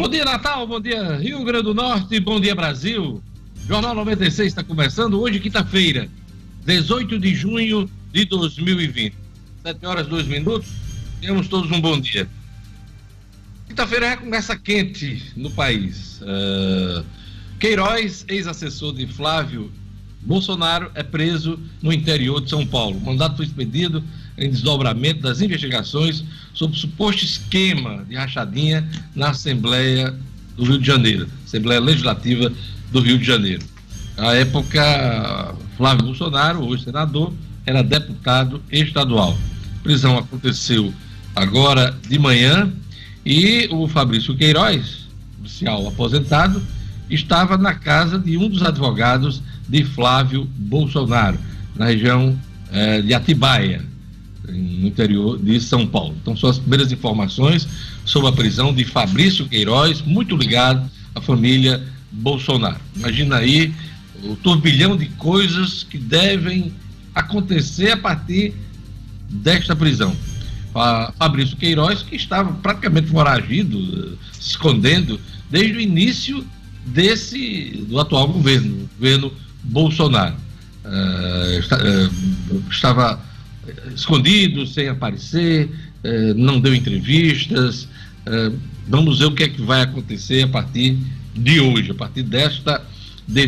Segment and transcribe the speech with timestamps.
[0.00, 3.22] Bom dia, Natal, bom dia, Rio Grande do Norte, bom dia, Brasil.
[3.68, 6.08] Jornal 96 está começando hoje, quinta-feira,
[6.64, 9.14] 18 de junho de 2020.
[9.62, 10.70] 7 horas 2 minutos.
[11.20, 12.26] Temos todos um bom dia.
[13.68, 16.22] Quinta-feira é começa quente no país.
[16.22, 17.04] Uh,
[17.58, 19.70] Queiroz, ex-assessor de Flávio
[20.22, 22.96] Bolsonaro, é preso no interior de São Paulo.
[22.96, 24.02] O mandato foi expedido
[24.40, 30.14] em desdobramento das investigações sobre o suposto esquema de rachadinha na Assembleia
[30.56, 32.50] do Rio de Janeiro, Assembleia Legislativa
[32.90, 33.62] do Rio de Janeiro.
[34.16, 37.32] À época, Flávio Bolsonaro, hoje senador,
[37.66, 39.36] era deputado estadual.
[39.78, 40.92] A prisão aconteceu
[41.36, 42.72] agora de manhã
[43.24, 45.06] e o Fabrício Queiroz,
[45.40, 46.62] oficial aposentado,
[47.08, 51.38] estava na casa de um dos advogados de Flávio Bolsonaro,
[51.76, 52.38] na região
[52.72, 53.89] eh, de Atibaia,
[54.50, 56.14] no interior de São Paulo.
[56.20, 57.66] Então, são as primeiras informações
[58.04, 62.80] sobre a prisão de Fabrício Queiroz, muito ligado à família Bolsonaro.
[62.96, 63.72] Imagina aí
[64.22, 66.72] o turbilhão de coisas que devem
[67.14, 68.54] acontecer a partir
[69.28, 70.14] desta prisão.
[71.18, 75.20] Fabrício Queiroz, que estava praticamente foragido, se escondendo,
[75.50, 76.44] desde o início
[76.86, 79.32] desse do atual governo, governo
[79.64, 80.36] Bolsonaro.
[80.84, 83.20] Uh, estava
[83.94, 85.68] escondido, sem aparecer,
[86.04, 87.84] uh, não deu entrevistas.
[88.26, 88.56] Uh,
[88.88, 90.98] vamos ver o que é que vai acontecer a partir
[91.34, 92.82] de hoje, a partir desta,
[93.26, 93.46] de,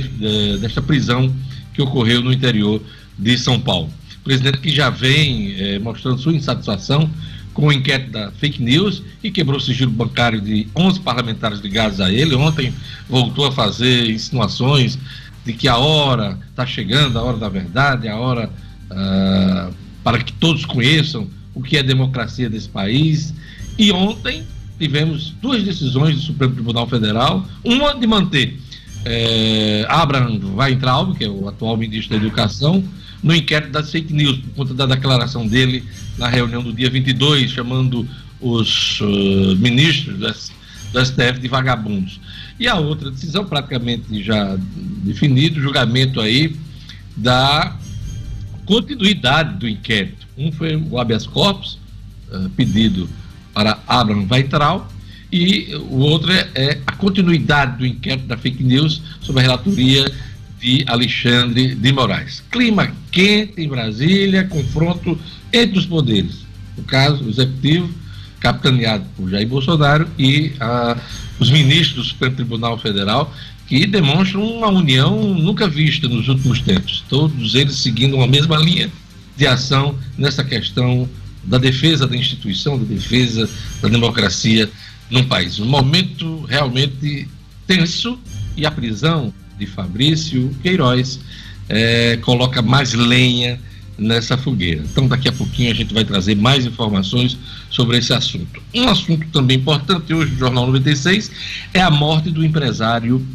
[0.59, 1.35] desta prisão
[1.75, 2.81] que ocorreu no interior
[3.19, 3.91] de São Paulo.
[4.21, 7.11] O presidente que já vem eh, mostrando sua insatisfação
[7.53, 12.01] com o inquérito da fake news e quebrou o sigilo bancário de 11 parlamentares ligados
[12.01, 12.35] a ele.
[12.35, 12.73] Ontem
[13.09, 14.99] voltou a fazer insinuações
[15.45, 18.49] de que a hora está chegando, a hora da verdade, a hora
[18.91, 23.35] uh, para que todos conheçam o que é democracia desse país.
[23.79, 24.45] E ontem
[24.79, 28.59] tivemos duas decisões do Supremo Tribunal Federal, uma de manter
[29.05, 32.83] é, Abraham Weintraub, que é o atual ministro da Educação,
[33.23, 35.85] no inquérito das fake news, por conta da declaração dele
[36.19, 38.07] na reunião do dia 22, chamando
[38.41, 40.27] os uh, ministros do,
[40.93, 42.21] do STF de vagabundos.
[42.59, 44.57] E a outra decisão, praticamente já
[45.05, 46.57] definido, julgamento aí
[47.17, 47.77] da
[48.65, 50.27] continuidade do inquérito.
[50.37, 51.79] Um foi o habeas corpus,
[52.31, 53.09] uh, pedido
[53.53, 54.85] para Abraham Weintraub,
[55.31, 60.13] e o outro é, é, a continuidade do inquérito da fake news sobre a relatoria
[60.61, 62.43] de Alexandre de Moraes.
[62.51, 65.19] Clima quente em Brasília, confronto
[65.53, 66.45] entre os poderes.
[66.77, 67.91] No caso, o executivo,
[68.41, 70.97] capitaneado por Jair Bolsonaro, e ah,
[71.39, 73.35] os ministros do Supremo Tribunal Federal,
[73.73, 77.03] que demonstram uma união nunca vista nos últimos tempos.
[77.09, 78.93] Todos eles seguindo uma mesma linha
[79.35, 81.09] de ação nessa questão
[81.43, 83.49] da defesa da instituição, da defesa
[83.81, 84.71] da democracia
[85.09, 85.59] num país.
[85.59, 87.27] Um momento realmente
[87.67, 88.19] tenso
[88.59, 91.19] e a prisão de Fabrício Queiroz
[91.67, 93.59] é, coloca mais lenha
[93.97, 94.83] nessa fogueira.
[94.83, 97.39] Então, daqui a pouquinho a gente vai trazer mais informações
[97.71, 98.63] sobre esse assunto.
[98.75, 101.31] Um assunto também importante hoje no Jornal 96
[101.73, 103.27] é a morte do empresário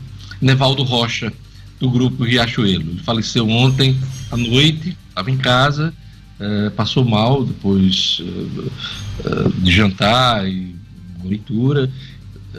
[0.42, 1.32] Nevaldo Rocha,
[1.80, 2.92] do grupo Riachuelo.
[2.92, 3.98] Ele faleceu ontem
[4.32, 5.94] à noite, estava em casa,
[6.40, 10.76] é, passou mal depois é, é, de jantar e
[11.24, 11.90] leitura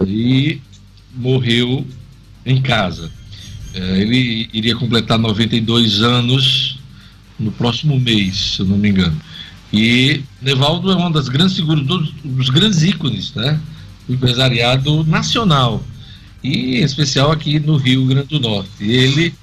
[0.07, 0.61] e
[1.15, 1.87] morreu
[2.45, 3.11] em casa.
[3.75, 6.79] Ele iria completar 92 anos
[7.39, 9.17] no próximo mês, se eu não me engano.
[9.73, 13.61] E Nevaldo é uma das grandes figuras, dos, dos grandes ícones né,
[14.07, 15.85] do empresariado nacional,
[16.43, 18.71] e em especial aqui no Rio Grande do Norte.
[18.81, 19.35] Ele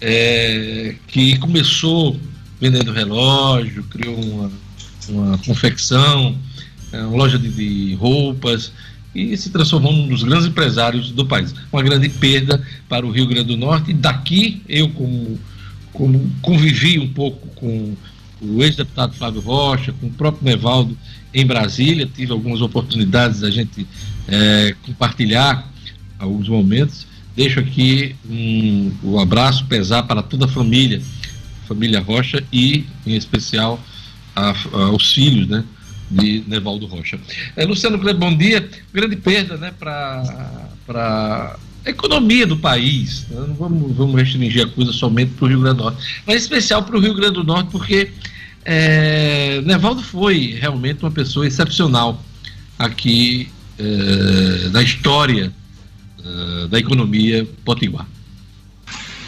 [0.00, 2.18] é, que começou
[2.60, 4.50] vendendo relógio, criou uma,
[5.08, 6.36] uma confecção,
[6.92, 8.72] é, uma loja de, de roupas,
[9.14, 11.54] e se transformou num dos grandes empresários do país.
[11.72, 13.92] Uma grande perda para o Rio Grande do Norte.
[13.92, 15.38] Daqui, eu, como,
[15.92, 17.96] como convivi um pouco com
[18.40, 20.96] o ex-deputado Flávio Rocha, com o próprio Nevaldo
[21.34, 23.86] em Brasília, tive algumas oportunidades da gente
[24.28, 25.68] é, compartilhar
[26.18, 27.06] alguns momentos.
[27.36, 31.00] Deixo aqui um, um abraço pesar para toda a família,
[31.66, 33.80] família Rocha e, em especial,
[34.34, 35.64] a, a, aos filhos, né?
[36.10, 37.18] de Nevaldo Rocha.
[37.54, 38.68] É, Luciano Kleber, bom dia.
[38.92, 43.26] Grande perda né, para a economia do país.
[43.28, 43.44] Né?
[43.46, 46.38] Não vamos, vamos restringir a coisa somente para o Rio Grande do Norte, mas em
[46.38, 48.10] especial para o Rio Grande do Norte, porque
[48.64, 52.22] é, Nevaldo foi realmente uma pessoa excepcional
[52.78, 53.48] aqui
[53.78, 55.52] é, na história
[56.24, 58.08] é, da economia potiguar.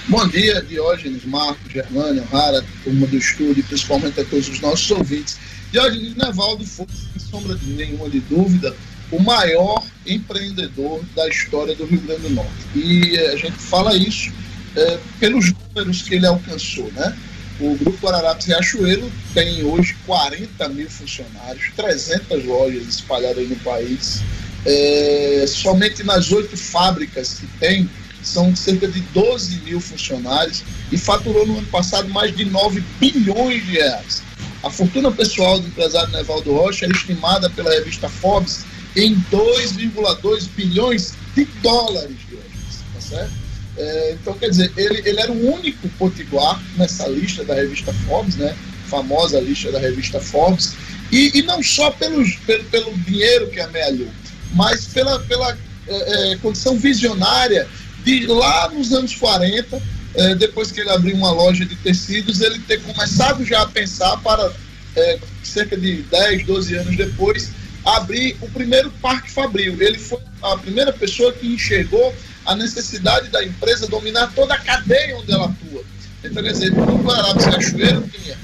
[0.09, 5.39] Bom dia, Diógenes, Marcos, Germânio, Rara, turma do estúdio, principalmente a todos os nossos ouvintes.
[5.71, 8.75] Diógenes Nevaldo foi, sem sombra de nenhuma de dúvida,
[9.13, 12.51] o maior empreendedor da história do Rio Grande do Norte.
[12.75, 14.33] E a gente fala isso
[14.77, 17.17] é, pelos números que ele alcançou, né?
[17.61, 24.23] O Grupo Guararapes Riachuelo tem hoje 40 mil funcionários, 300 lojas espalhadas no país.
[24.67, 27.89] É, somente nas oito fábricas que tem,
[28.23, 30.63] são cerca de 12 mil funcionários
[30.93, 34.23] e faturou no ano passado mais de 9 bilhões de reais.
[34.63, 38.61] A fortuna pessoal do empresário Nevaldo Rocha é estimada pela revista Forbes
[38.95, 43.33] em 2,2 bilhões de dólares de tá certo?
[43.77, 48.37] É, então, quer dizer, ele, ele era o único potiguar nessa lista da revista Forbes,
[48.37, 48.55] né?
[48.89, 50.75] Famosa lista da revista Forbes,
[51.11, 54.09] e, e não só pelos, pelo, pelo dinheiro que amealhou,
[54.53, 55.57] mas pela, pela
[55.87, 57.67] é, é, condição visionária
[58.05, 59.81] de lá nos anos 40,
[60.15, 64.17] é, depois que ele abriu uma loja de tecidos, ele ter começado já a pensar
[64.19, 64.53] para
[64.97, 67.51] é, cerca de 10, 12 anos depois,
[67.85, 69.81] abrir o primeiro parque fabril.
[69.81, 72.15] Ele foi a primeira pessoa que enxergou
[72.47, 75.85] a necessidade da empresa dominar toda a cadeia onde ela atua.
[76.23, 78.37] Então, quer dizer, o Guarabes Cachoeiro tinha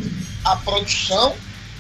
[0.45, 1.35] a produção,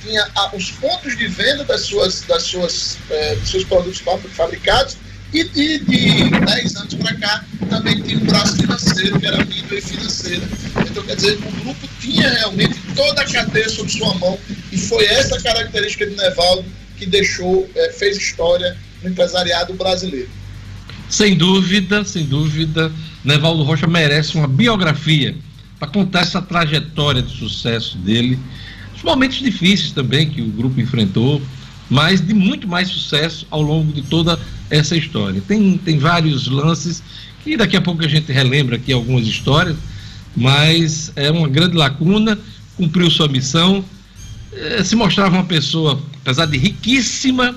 [0.07, 4.97] tinha a, os pontos de venda das suas, das suas, é, dos seus produtos fabricados
[5.33, 9.83] e de, de 10 anos para cá também tinha um braço financeiro, que era mídia
[9.83, 10.43] financeira.
[10.89, 14.39] Então, quer dizer, o grupo tinha realmente toda a cadeia sob sua mão
[14.71, 16.65] e foi essa característica de Nevaldo
[16.97, 20.31] que deixou, é, fez história no empresariado brasileiro.
[21.11, 22.93] Sem dúvida, sem dúvida,
[23.25, 25.37] Nevaldo Rocha merece uma biografia
[25.79, 28.39] para contar essa trajetória de sucesso dele,
[29.07, 31.41] momentos difíceis também que o grupo enfrentou,
[31.89, 34.39] mas de muito mais sucesso ao longo de toda
[34.69, 35.41] essa história.
[35.47, 37.03] Tem, tem vários lances
[37.45, 39.77] que daqui a pouco a gente relembra aqui algumas histórias,
[40.37, 42.37] mas é uma grande lacuna,
[42.77, 43.85] cumpriu sua missão,
[44.53, 47.55] eh, se mostrava uma pessoa, apesar de riquíssima,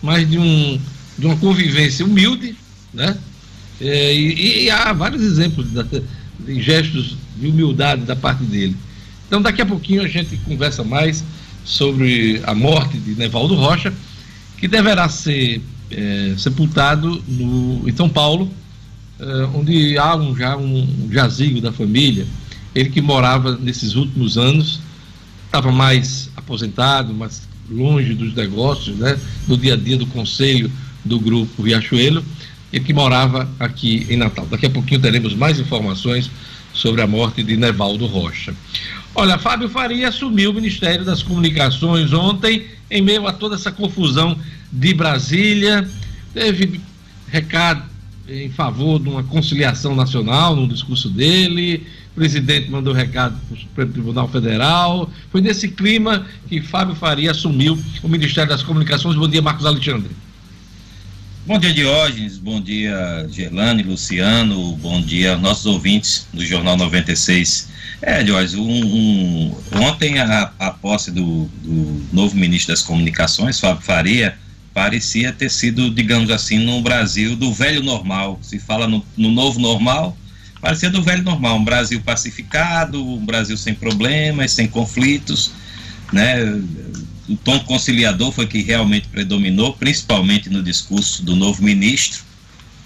[0.00, 0.80] mas de, um,
[1.18, 2.54] de uma convivência humilde,
[2.94, 3.18] né?
[3.80, 6.02] É, e, e, há vários exemplos de,
[6.38, 8.76] de gestos de humildade da parte dele.
[9.32, 11.24] Então, daqui a pouquinho a gente conversa mais
[11.64, 13.90] sobre a morte de Nevaldo Rocha,
[14.58, 18.50] que deverá ser é, sepultado no, em São Paulo,
[19.18, 19.24] é,
[19.54, 22.26] onde há um, já um jazigo da família.
[22.74, 24.80] Ele que morava nesses últimos anos,
[25.46, 29.18] estava mais aposentado, mais longe dos negócios, né,
[29.48, 30.70] do dia a dia do conselho
[31.02, 32.22] do grupo Riachuelo,
[32.70, 34.44] ele que morava aqui em Natal.
[34.50, 36.30] Daqui a pouquinho teremos mais informações
[36.74, 38.54] sobre a morte de Nevaldo Rocha.
[39.14, 44.38] Olha, Fábio Faria assumiu o Ministério das Comunicações ontem, em meio a toda essa confusão
[44.72, 45.86] de Brasília.
[46.32, 46.80] Teve
[47.28, 47.82] recado
[48.26, 51.86] em favor de uma conciliação nacional no discurso dele.
[52.12, 55.10] O presidente mandou recado para o Supremo Tribunal Federal.
[55.30, 59.16] Foi nesse clima que Fábio Faria assumiu o Ministério das Comunicações.
[59.16, 60.10] Bom dia, Marcos Alexandre.
[61.44, 62.38] Bom dia, Diógenes.
[62.38, 64.76] Bom dia, Gerlane, Luciano.
[64.76, 67.68] Bom dia nossos ouvintes do Jornal 96.
[68.00, 73.82] É, Diógenes, um, um, ontem a, a posse do, do, novo ministro das Comunicações, Fábio
[73.82, 74.38] Faria,
[74.72, 78.38] parecia ter sido, digamos assim, no Brasil do velho normal.
[78.40, 80.16] Se fala no, no novo normal,
[80.60, 81.56] parecia do velho normal.
[81.56, 85.50] Um Brasil pacificado, um Brasil sem problemas, sem conflitos,
[86.12, 86.36] né?
[87.28, 92.22] O tom conciliador foi que realmente predominou, principalmente no discurso do novo ministro,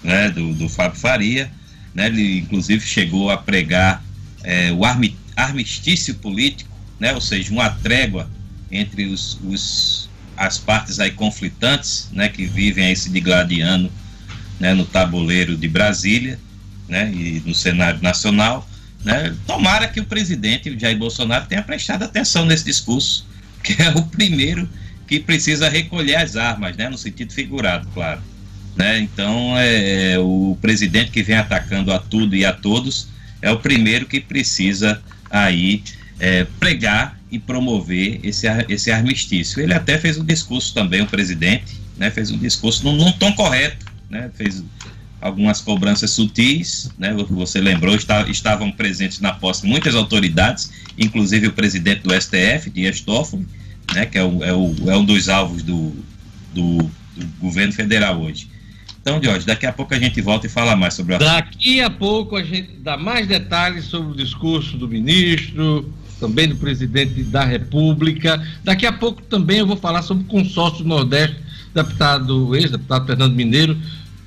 [0.03, 1.51] né, do, do Fábio Faria.
[1.93, 4.03] Né, ele, inclusive, chegou a pregar
[4.43, 4.81] é, o
[5.35, 8.29] armistício político, né, ou seja, uma trégua
[8.71, 13.91] entre os, os, as partes aí conflitantes né, que vivem esse digladiano
[14.59, 16.39] né, no tabuleiro de Brasília
[16.87, 18.69] né, e no cenário nacional.
[19.03, 23.25] Né, tomara que o presidente, Jair Bolsonaro, tenha prestado atenção nesse discurso
[23.63, 24.67] que é o primeiro
[25.07, 28.21] que precisa recolher as armas, né, no sentido figurado, claro.
[28.75, 28.99] Né?
[28.99, 33.07] Então, é, é, o presidente que vem atacando a tudo e a todos
[33.41, 35.83] é o primeiro que precisa aí
[36.19, 39.61] é, pregar e promover esse, esse armistício.
[39.61, 43.33] Ele até fez um discurso também, o presidente, né, fez um discurso num, num tom
[43.33, 44.63] correto, né, fez
[45.19, 51.53] algumas cobranças sutis, né, você lembrou, está, estavam presentes na posse muitas autoridades, inclusive o
[51.53, 53.47] presidente do STF, Dias Toffoli,
[53.93, 55.93] né, que é, o, é, o, é um dos alvos do,
[56.53, 56.77] do,
[57.15, 58.47] do governo federal hoje.
[59.01, 61.19] Então, Jorge, daqui a pouco a gente volta e fala mais sobre o.
[61.19, 66.57] Daqui a pouco a gente dá mais detalhes sobre o discurso do ministro, também do
[66.57, 68.45] presidente da República.
[68.65, 71.37] Daqui a pouco também eu vou falar sobre o consórcio do Nordeste,
[71.73, 73.77] deputado, ex-deputado Fernando Mineiro,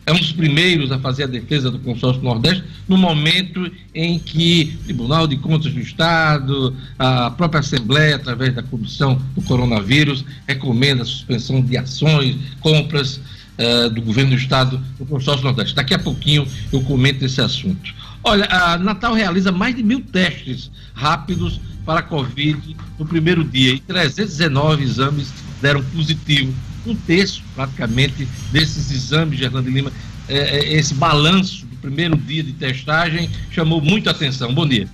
[0.06, 4.76] é um dos primeiros a fazer a defesa do consórcio Nordeste, no momento em que
[4.80, 11.02] o Tribunal de Contas do Estado, a própria Assembleia, através da Comissão do Coronavírus, recomenda
[11.02, 13.20] a suspensão de ações, compras
[13.58, 15.74] uh, do governo do estado do consórcio Nordeste.
[15.74, 17.94] Daqui a pouquinho eu comento esse assunto.
[18.24, 23.72] Olha, a Natal realiza mais de mil testes rápidos para a Covid no primeiro dia
[23.72, 26.52] e 319 exames deram positivo.
[26.86, 29.92] Um terço, praticamente, desses exames, Fernando Lima,
[30.28, 34.54] é, é, esse balanço do primeiro dia de testagem chamou muita atenção.
[34.54, 34.88] Bom dia.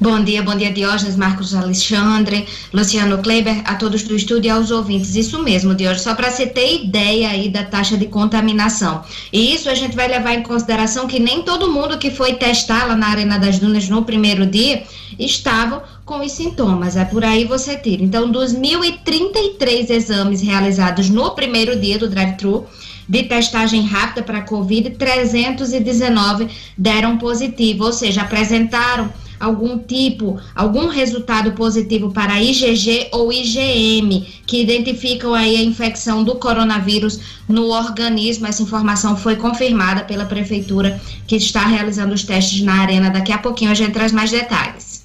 [0.00, 4.70] Bom dia, bom dia Diógenes, Marcos Alexandre, Luciano Kleber, a todos do estúdio e aos
[4.70, 5.16] ouvintes.
[5.16, 9.02] Isso mesmo, Diógenes, só para você ter ideia aí da taxa de contaminação.
[9.32, 12.84] E isso a gente vai levar em consideração que nem todo mundo que foi testar
[12.84, 14.84] lá na Arena das Dunas no primeiro dia
[15.18, 16.96] estava com os sintomas.
[16.96, 18.02] É por aí você tira.
[18.02, 22.66] Então, dos 1.033 exames realizados no primeiro dia do drive-thru,
[23.06, 31.52] de testagem rápida para Covid, 319 deram positivo, ou seja, apresentaram algum tipo, algum resultado
[31.52, 38.46] positivo para IgG ou IgM, que identificam aí a infecção do coronavírus no organismo.
[38.46, 43.10] Essa informação foi confirmada pela prefeitura que está realizando os testes na arena.
[43.10, 44.97] Daqui a pouquinho a gente traz mais detalhes.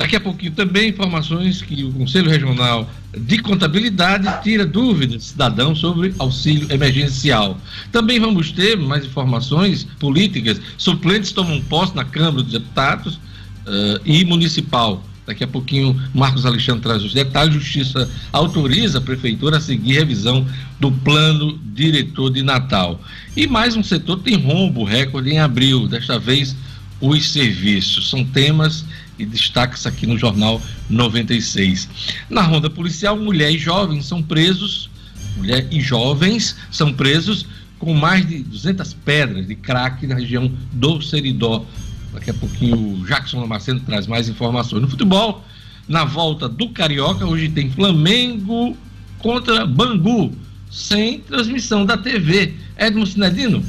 [0.00, 5.78] Daqui a pouquinho também informações que o Conselho Regional de Contabilidade tira dúvidas de cidadãos
[5.78, 7.60] sobre auxílio emergencial.
[7.92, 10.58] Também vamos ter mais informações políticas.
[10.78, 15.04] Suplentes tomam posse na Câmara dos Deputados uh, e municipal.
[15.26, 17.52] Daqui a pouquinho, Marcos Alexandre traz os detalhes.
[17.52, 20.46] Justiça autoriza a Prefeitura a seguir revisão
[20.80, 22.98] do plano diretor de Natal.
[23.36, 26.56] E mais um setor tem rombo recorde em abril, desta vez
[27.02, 28.08] os serviços.
[28.08, 28.84] São temas
[29.20, 31.88] e destaques aqui no Jornal 96.
[32.28, 34.88] Na ronda policial, mulher e jovens são presos,
[35.36, 37.46] mulher e jovens são presos
[37.78, 41.64] com mais de 200 pedras de crack na região do Seridó.
[42.12, 44.82] Daqui a pouquinho o Jackson Lamaceno traz mais informações.
[44.82, 45.44] No futebol,
[45.88, 48.76] na volta do Carioca, hoje tem Flamengo
[49.18, 50.32] contra Bangu,
[50.70, 52.54] sem transmissão da TV.
[52.76, 53.64] Edmo Sinedino.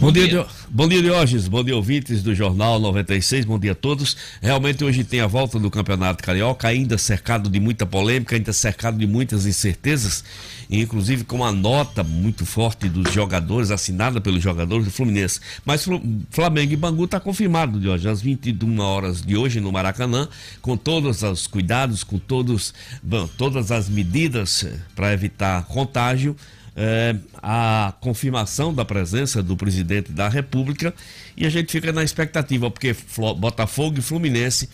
[0.00, 0.46] Bom dia, dia.
[0.70, 1.46] Bom dia, Diógenes.
[1.46, 3.44] Bom dia, ouvintes do Jornal 96.
[3.44, 4.16] Bom dia a todos.
[4.40, 8.96] Realmente hoje tem a volta do Campeonato Carioca, ainda cercado de muita polêmica, ainda cercado
[8.96, 10.24] de muitas incertezas,
[10.70, 15.38] inclusive com uma nota muito forte dos jogadores, assinada pelos jogadores do Fluminense.
[15.66, 15.86] Mas
[16.30, 20.26] Flamengo e Bangu está confirmado, Diógenes, às 21 horas de hoje no Maracanã,
[20.62, 26.34] com todos os cuidados, com todos, bom, todas as medidas eh, para evitar contágio
[26.76, 30.94] é, a confirmação da presença do presidente da República
[31.36, 32.94] e a gente fica na expectativa, porque
[33.38, 34.68] Botafogo e Fluminense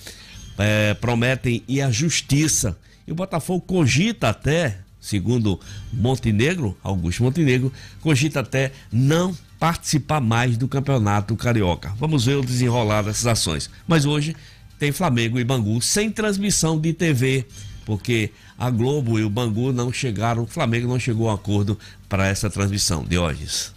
[0.58, 2.76] é, prometem ir à justiça.
[3.06, 5.60] E o Botafogo cogita até, segundo
[5.92, 11.94] Montenegro, Augusto Montenegro, cogita até não participar mais do campeonato carioca.
[11.98, 13.70] Vamos ver o desenrolar dessas ações.
[13.86, 14.36] Mas hoje
[14.78, 17.46] tem Flamengo e Bangu sem transmissão de TV
[17.86, 21.78] porque a Globo e o Bangu não chegaram, o Flamengo não chegou a acordo
[22.08, 23.04] para essa transmissão.
[23.04, 23.72] Diógenes.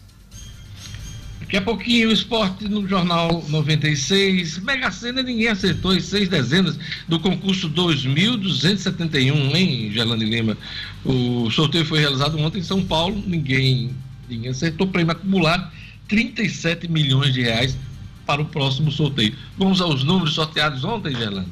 [1.40, 4.60] Daqui a pouquinho o esporte no Jornal 96.
[4.60, 10.58] Mega Sena ninguém acertou as seis dezenas do concurso 2271, hein, Gelane Lima?
[11.06, 13.92] O sorteio foi realizado ontem em São Paulo, ninguém,
[14.28, 14.88] ninguém acertou.
[14.88, 15.72] Prêmio acumulado
[16.08, 17.78] 37 milhões de reais
[18.26, 19.36] para o próximo sorteio.
[19.58, 21.48] Vamos aos números sorteados ontem, Gelane?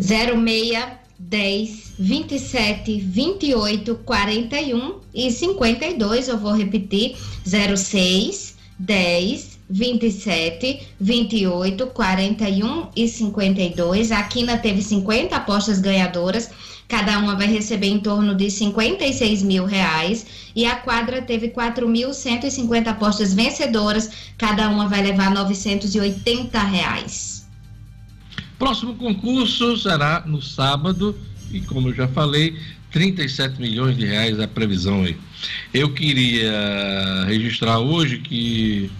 [0.00, 6.28] 06 10, 27, 28, 41 e 52.
[6.28, 14.12] Eu vou repetir: 06, 10, 27, 28, 41 e 52.
[14.12, 16.50] A Quina teve 50 apostas ganhadoras.
[16.88, 20.24] Cada uma vai receber em torno de 56 mil reais.
[20.54, 24.10] E a quadra teve 4.150 apostas vencedoras.
[24.38, 27.35] Cada uma vai levar 980 reais.
[28.58, 31.16] Próximo concurso será no sábado
[31.52, 32.56] e, como eu já falei,
[32.90, 35.16] 37 milhões de reais a previsão aí.
[35.74, 38.90] Eu queria registrar hoje que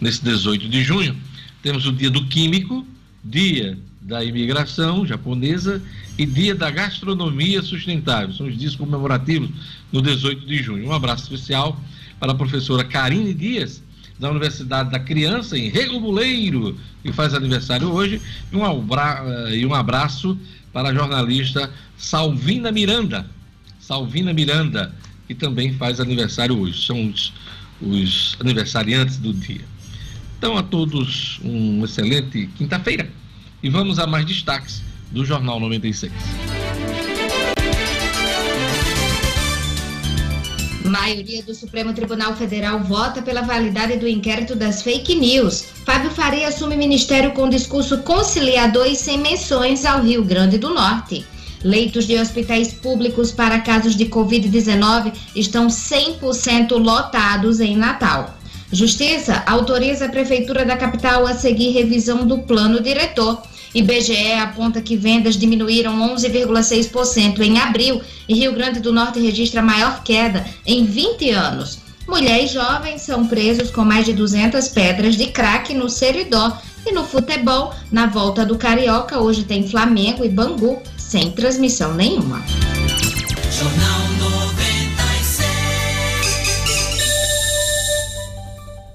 [0.00, 1.16] nesse 18 de junho
[1.62, 2.86] temos o dia do químico,
[3.22, 5.82] dia da imigração japonesa
[6.18, 8.34] e dia da gastronomia sustentável.
[8.34, 9.50] São os dias comemorativos
[9.92, 10.88] no 18 de junho.
[10.88, 11.78] Um abraço especial
[12.18, 13.82] para a professora Karine Dias,
[14.22, 19.20] da Universidade da Criança, em Rego Buleiro, que faz aniversário hoje, e um, abra...
[19.48, 20.38] Eh, e um abraço
[20.72, 23.26] para a jornalista Salvina Miranda,
[23.80, 24.94] Salvina Miranda,
[25.26, 26.86] que também faz aniversário hoje.
[26.86, 27.32] São os,
[27.80, 29.64] os aniversariantes do dia.
[30.38, 33.10] Então, a todos, uma excelente quinta-feira.
[33.60, 36.12] E vamos a mais destaques do Jornal 96.
[40.92, 45.64] Maioria do Supremo Tribunal Federal vota pela validade do inquérito das fake news.
[45.86, 51.24] Fábio Faria assume ministério com discurso conciliador e sem menções ao Rio Grande do Norte.
[51.64, 58.36] Leitos de hospitais públicos para casos de Covid-19 estão 100% lotados em Natal.
[58.70, 63.42] Justiça autoriza a Prefeitura da capital a seguir revisão do plano diretor.
[63.74, 69.64] IBGE aponta que vendas diminuíram 11,6% em abril e Rio Grande do Norte registra a
[69.64, 71.80] maior queda em 20 anos.
[72.06, 76.56] Mulheres jovens são presos com mais de 200 pedras de crack no Seridó.
[76.84, 82.42] E no futebol, na volta do Carioca, hoje tem Flamengo e Bangu, sem transmissão nenhuma.
[83.52, 85.52] Jornal 96.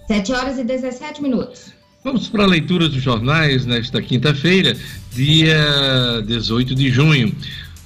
[0.08, 1.77] 7 horas e 17 minutos.
[2.08, 4.78] Vamos para a leitura dos jornais nesta quinta-feira,
[5.14, 7.36] dia 18 de junho.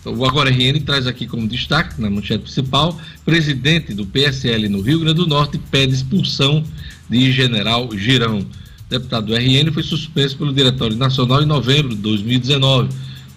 [0.06, 5.00] O Agora RN traz aqui como destaque, na manchete principal, presidente do PSL no Rio
[5.00, 6.63] Grande do Norte pede expulsão
[7.10, 8.46] de general Girão.
[8.88, 12.90] Deputado do RN foi suspenso pelo Diretório Nacional em novembro de 2019,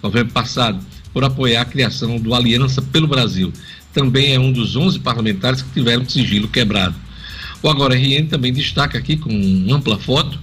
[0.03, 0.79] novembro passado,
[1.11, 3.51] por apoiar a criação do Aliança pelo Brasil.
[3.91, 6.93] Também é um dos 11 parlamentares que tiveram sigilo quebrado.
[7.63, 9.31] O Agora RN também destaca aqui com
[9.71, 10.37] ampla foto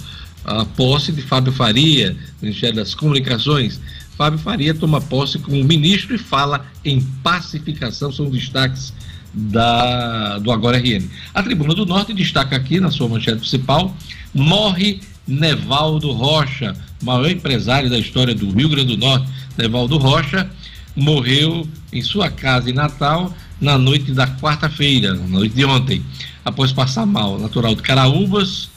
[0.45, 3.81] a posse de Fábio Faria, Ministério das Comunicações,
[4.17, 8.93] Fábio Faria toma posse como ministro e fala em pacificação, são destaques
[9.33, 11.09] da, do Agora RN.
[11.33, 13.97] A Tribuna do Norte destaca aqui na sua manchete principal:
[14.35, 19.27] morre Nevaldo Rocha, maior empresário da história do Rio Grande do Norte.
[19.57, 20.51] Nevaldo Rocha
[20.95, 26.03] morreu em sua casa em Natal na noite da quarta-feira, na noite de ontem,
[26.45, 27.39] após passar mal.
[27.39, 28.69] Natural de Caraúbas,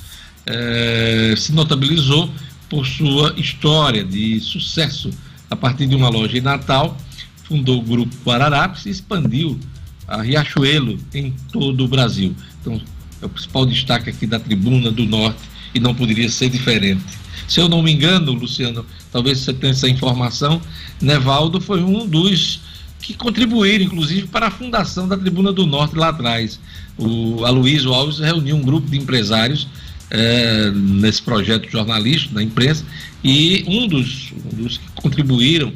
[0.45, 2.29] eh, se notabilizou
[2.69, 5.09] por sua história de sucesso
[5.49, 6.97] a partir de uma loja em Natal,
[7.43, 9.59] fundou o grupo Guararapes e expandiu
[10.07, 12.35] a Riachuelo em todo o Brasil.
[12.61, 12.81] Então,
[13.21, 15.41] é o principal destaque aqui da Tribuna do Norte
[15.73, 17.03] e não poderia ser diferente.
[17.47, 20.61] Se eu não me engano, Luciano, talvez você tenha essa informação,
[20.99, 22.59] Nevaldo foi um dos
[23.01, 26.59] que contribuíram, inclusive, para a fundação da Tribuna do Norte lá atrás.
[26.97, 29.67] O Aloysio Alves reuniu um grupo de empresários
[30.09, 32.85] é, nesse projeto jornalístico, na imprensa,
[33.23, 35.73] e um dos, um dos que contribuíram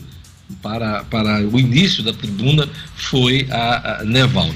[0.61, 4.55] para, para o início da tribuna foi a, a Nevaldo.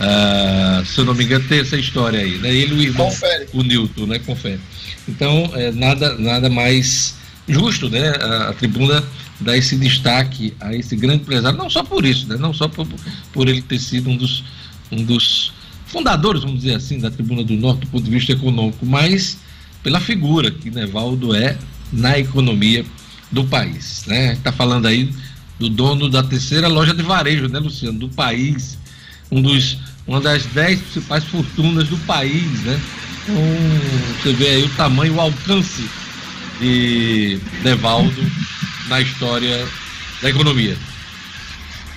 [0.00, 2.52] Uh, se eu não me engano, tem essa história aí, né?
[2.52, 3.48] Ele e o irmão, Confere.
[3.52, 4.18] o Newton, né?
[4.18, 4.60] Confere.
[5.06, 8.08] Então, é, nada, nada mais justo, né?
[8.20, 9.04] A, a, tribuna
[9.40, 12.36] dar esse destaque a esse grande empresário, não só por isso, né?
[12.36, 12.88] Não só por,
[13.32, 14.42] por ele ter sido um dos,
[14.90, 15.52] um dos
[15.94, 19.38] fundadores, vamos dizer assim, da Tribuna do Norte do ponto de vista econômico, mas
[19.80, 21.56] pela figura que Nevaldo é
[21.92, 22.84] na economia
[23.30, 24.02] do país.
[24.08, 24.32] Né?
[24.32, 25.14] Está falando aí
[25.56, 28.76] do dono da terceira loja de varejo, né, Luciano, do país,
[29.30, 32.80] um dos, uma das dez principais fortunas do país, né?
[33.22, 33.36] Então,
[34.20, 35.88] você vê aí o tamanho, o alcance
[36.60, 38.20] de Nevaldo
[38.88, 39.64] na história
[40.20, 40.76] da economia.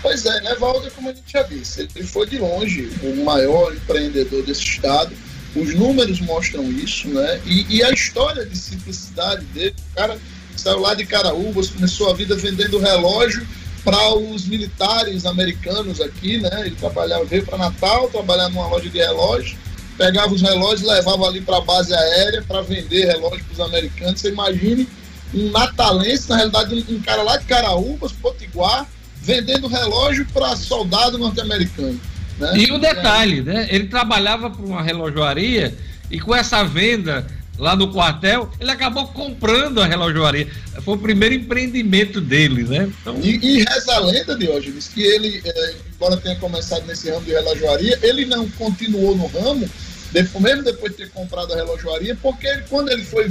[0.01, 3.73] Pois é, né, Valder, como a gente já disse, ele foi de longe o maior
[3.73, 5.13] empreendedor desse estado.
[5.55, 7.41] Os números mostram isso, né?
[7.45, 10.17] E, e a história de simplicidade dele, o cara
[10.55, 13.47] saiu lá de Caraúbas, começou a vida vendendo relógio
[13.83, 16.65] para os militares americanos aqui, né?
[16.65, 19.57] Ele trabalhava, veio para Natal, trabalhar numa loja de relógio,
[19.97, 24.21] pegava os relógios, levava ali para a base aérea para vender relógio para os americanos.
[24.21, 24.87] Você imagine
[25.33, 28.87] um natalense, na realidade, um cara lá de Caraúbas, Potiguar,
[29.27, 31.99] vendendo relógio para soldado norte-americano.
[32.39, 32.53] Né?
[32.55, 33.67] E o detalhe, né?
[33.69, 35.75] Ele trabalhava para uma relojoaria
[36.09, 40.47] e com essa venda lá no quartel, ele acabou comprando a relojoaria.
[40.81, 42.89] Foi o primeiro empreendimento dele, né?
[43.01, 43.19] Então...
[43.21, 47.31] E, e reza a lenda, Diógenes, que ele, é, embora tenha começado nesse ramo de
[47.31, 49.67] relojoaria, ele não continuou no ramo,
[50.13, 53.27] mesmo depois de ter comprado a relojoaria, porque ele, quando ele foi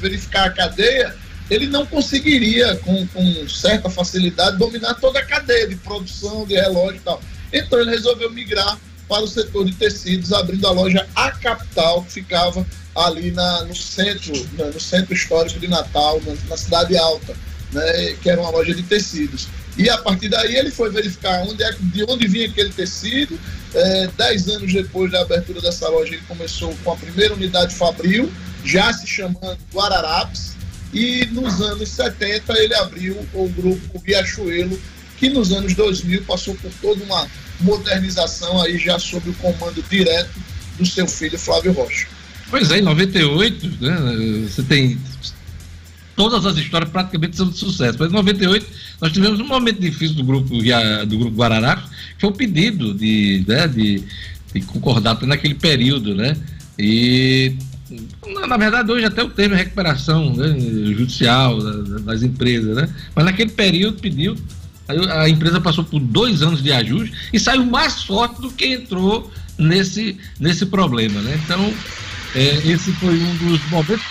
[0.00, 1.14] verificar a cadeia,
[1.50, 6.96] ele não conseguiria, com, com certa facilidade, dominar toda a cadeia de produção de relógio
[6.96, 7.20] e tal.
[7.52, 8.78] Então ele resolveu migrar
[9.08, 13.74] para o setor de tecidos, abrindo a loja A Capital, que ficava ali na, no
[13.74, 17.36] centro, no centro histórico de Natal, na, na cidade alta,
[17.72, 19.48] né, que era uma loja de tecidos.
[19.76, 23.38] E a partir daí ele foi verificar onde é, de onde vinha aquele tecido.
[23.74, 28.32] É, dez anos depois da abertura dessa loja, ele começou com a primeira unidade Fabril,
[28.64, 30.54] já se chamando Guararapes,
[30.94, 34.78] e nos anos 70 ele abriu o grupo Riachuelo,
[35.18, 37.26] que nos anos 2000 passou por toda uma
[37.60, 40.30] modernização aí já sob o comando direto
[40.78, 42.06] do seu filho Flávio Rocha.
[42.48, 44.98] Pois é, em 98, né, você tem
[46.14, 47.96] todas as histórias praticamente são de sucesso.
[47.98, 48.66] Mas em 98
[49.00, 50.48] nós tivemos um momento difícil do grupo
[51.06, 54.04] do grupo Guararapes, que foi o pedido de, né, de,
[54.52, 56.36] de naquele período, né?
[56.78, 57.56] E
[58.48, 60.56] na verdade, hoje até o termo recuperação né,
[60.94, 61.58] judicial
[62.00, 62.88] das empresas, né?
[63.14, 64.36] Mas naquele período pediu
[64.88, 69.30] A, empresa passou por dois anos de ajuste e saiu mais forte do que entrou
[69.58, 71.20] nesse, nesse problema.
[71.20, 71.40] Né?
[71.44, 71.72] Então,
[72.34, 74.04] é, esse foi um dos momentos.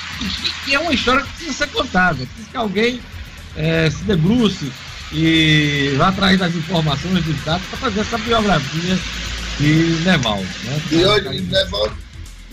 [0.67, 2.25] E é uma história que precisa ser contada.
[2.25, 2.99] Precisa que alguém
[3.55, 4.71] é, se debruce
[5.11, 8.97] e vá atrás das informações, dos dados, para fazer essa biografia
[9.59, 10.47] de Nevaldo.
[10.63, 10.81] Né?
[10.91, 11.95] E olha, Nevaldo,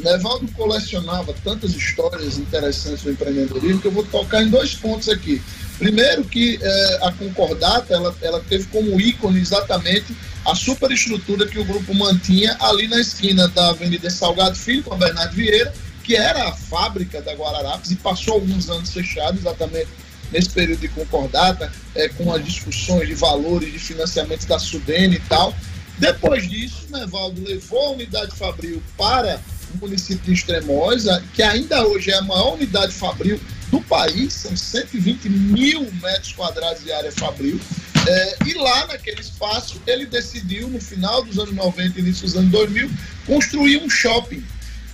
[0.00, 5.40] Nevaldo colecionava tantas histórias interessantes do empreendedorismo que eu vou tocar em dois pontos aqui.
[5.78, 11.64] Primeiro que é, a Concordata ela, ela teve como ícone exatamente a superestrutura que o
[11.64, 16.48] grupo mantinha ali na esquina da Avenida Salgado Filho com a Bernardo Vieira, que era
[16.48, 19.88] a fábrica da Guararapes e passou alguns anos fechado exatamente
[20.32, 25.20] nesse período de concordata, é, com as discussões de valores de financiamento da Sudene e
[25.20, 25.54] tal.
[25.98, 29.40] Depois disso, Nevaldo levou a unidade Fabril para
[29.78, 35.28] município de Extremosa, que ainda hoje é a maior unidade Fabril do país, são 120
[35.28, 37.60] mil metros quadrados de área Fabril.
[38.06, 42.36] É, e lá naquele espaço, ele decidiu, no final dos anos 90 e início dos
[42.36, 42.90] anos 2000,
[43.26, 44.42] construir um shopping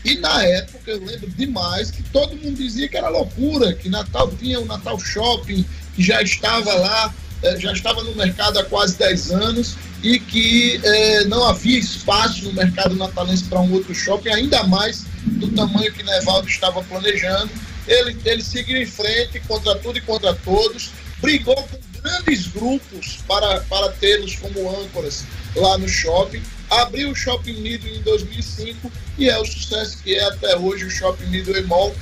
[0.06, 4.30] e na época eu lembro demais que todo mundo dizia que era loucura, que Natal
[4.38, 8.96] tinha o Natal Shopping, que já estava lá, eh, já estava no mercado há quase
[8.98, 14.30] 10 anos e que eh, não havia espaço no mercado natalense para um outro shopping,
[14.30, 17.50] ainda mais do tamanho que Nevaldo estava planejando.
[17.86, 23.60] Ele, ele seguiu em frente contra tudo e contra todos, brigou com grandes grupos para,
[23.62, 29.38] para tê-los como âncoras lá no shopping abriu o Shopping Midway em 2005 e é
[29.38, 31.94] o sucesso que é até hoje o Shopping Midway Mall.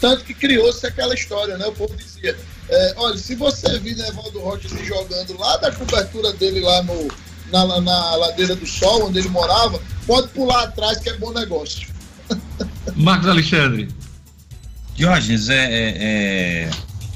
[0.00, 1.66] Tanto que criou-se aquela história, né?
[1.66, 2.36] O povo dizia,
[2.68, 7.08] é, olha, se você vir Evaldo Rocha se jogando lá da cobertura dele lá no,
[7.50, 11.88] na, na ladeira do sol, onde ele morava, pode pular atrás que é bom negócio.
[12.96, 13.88] Marcos Alexandre.
[14.94, 16.70] Diógenes, é, é, é,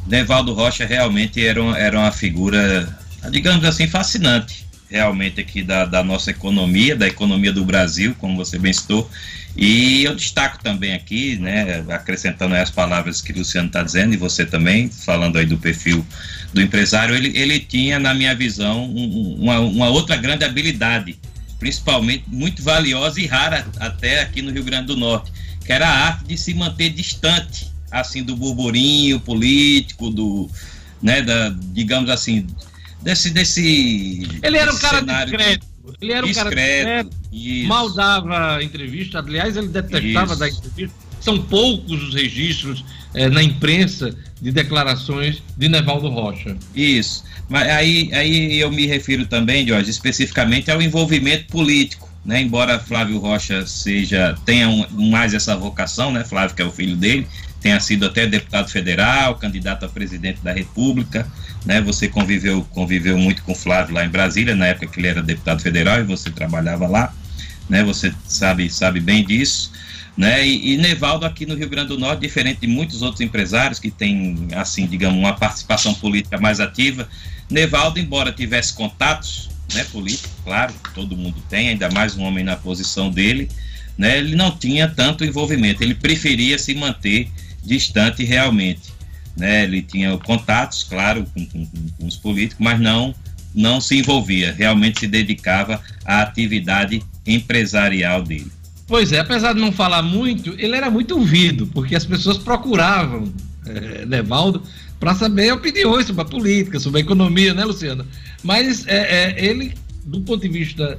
[0.06, 2.88] Nevaldo Rocha realmente era, uma, era uma figura,
[3.30, 8.58] digamos assim, fascinante realmente aqui da, da nossa economia, da economia do Brasil, como você
[8.58, 9.10] bem citou.
[9.56, 14.16] E eu destaco também aqui, né, acrescentando as palavras que o Luciano está dizendo, e
[14.16, 16.06] você também, falando aí do perfil
[16.52, 21.18] do empresário, ele, ele tinha, na minha visão, um, uma, uma outra grande habilidade,
[21.58, 25.32] principalmente muito valiosa e rara até aqui no Rio Grande do Norte,
[25.64, 30.50] que era a arte de se manter distante, assim, do burburinho político, do,
[31.02, 32.46] né, da, digamos assim,
[33.02, 33.30] desse.
[33.30, 35.75] desse ele era um cara discreto.
[36.00, 40.40] Ele era um discreto, cara mal dava entrevista, aliás, ele detestava isso.
[40.40, 40.96] dar entrevista.
[41.20, 46.56] São poucos os registros é, na imprensa de declarações de Nevaldo Rocha.
[46.74, 47.24] Isso.
[47.48, 52.06] Mas aí, aí eu me refiro também, Jorge, especificamente ao envolvimento político.
[52.24, 52.42] Né?
[52.42, 56.24] Embora Flávio Rocha seja tenha um, mais essa vocação, né?
[56.24, 57.26] Flávio que é o filho dele,
[57.60, 61.26] tenha sido até deputado federal, candidato a presidente da República,
[61.66, 61.80] né?
[61.80, 65.22] Você conviveu, conviveu muito com o Flávio lá em Brasília, na época que ele era
[65.22, 67.12] deputado federal e você trabalhava lá,
[67.68, 67.82] né?
[67.82, 69.72] Você sabe, sabe bem disso.
[70.16, 70.46] Né?
[70.46, 73.90] E, e Nevaldo aqui no Rio Grande do Norte, diferente de muitos outros empresários que
[73.90, 77.06] têm, assim, digamos, uma participação política mais ativa,
[77.50, 82.56] Nevaldo, embora tivesse contatos, né, políticos, claro, todo mundo tem, ainda mais um homem na
[82.56, 83.50] posição dele,
[83.98, 87.28] né, ele não tinha tanto envolvimento, ele preferia se manter
[87.62, 88.95] distante realmente.
[89.36, 89.64] Né?
[89.64, 91.66] Ele tinha contatos, claro, com, com,
[91.98, 93.14] com os políticos, mas não,
[93.54, 98.50] não se envolvia, realmente se dedicava à atividade empresarial dele.
[98.86, 103.32] Pois é, apesar de não falar muito, ele era muito ouvido, porque as pessoas procuravam
[103.66, 104.62] é, Nevaldo
[105.00, 108.06] para saber opiniões sobre a política, sobre a economia, né, Luciana?
[108.42, 110.98] Mas é, é, ele, do ponto de vista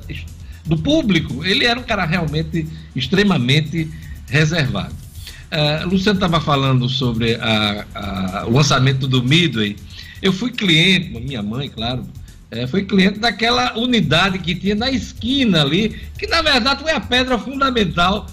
[0.65, 3.89] do público, ele era um cara realmente extremamente
[4.28, 4.93] reservado.
[5.52, 9.76] Uh, Luciano estava falando sobre a, a, o lançamento do Midway.
[10.22, 12.04] Eu fui cliente, minha mãe, claro,
[12.50, 17.00] é, foi cliente daquela unidade que tinha na esquina ali, que na verdade foi a
[17.00, 18.28] pedra fundamental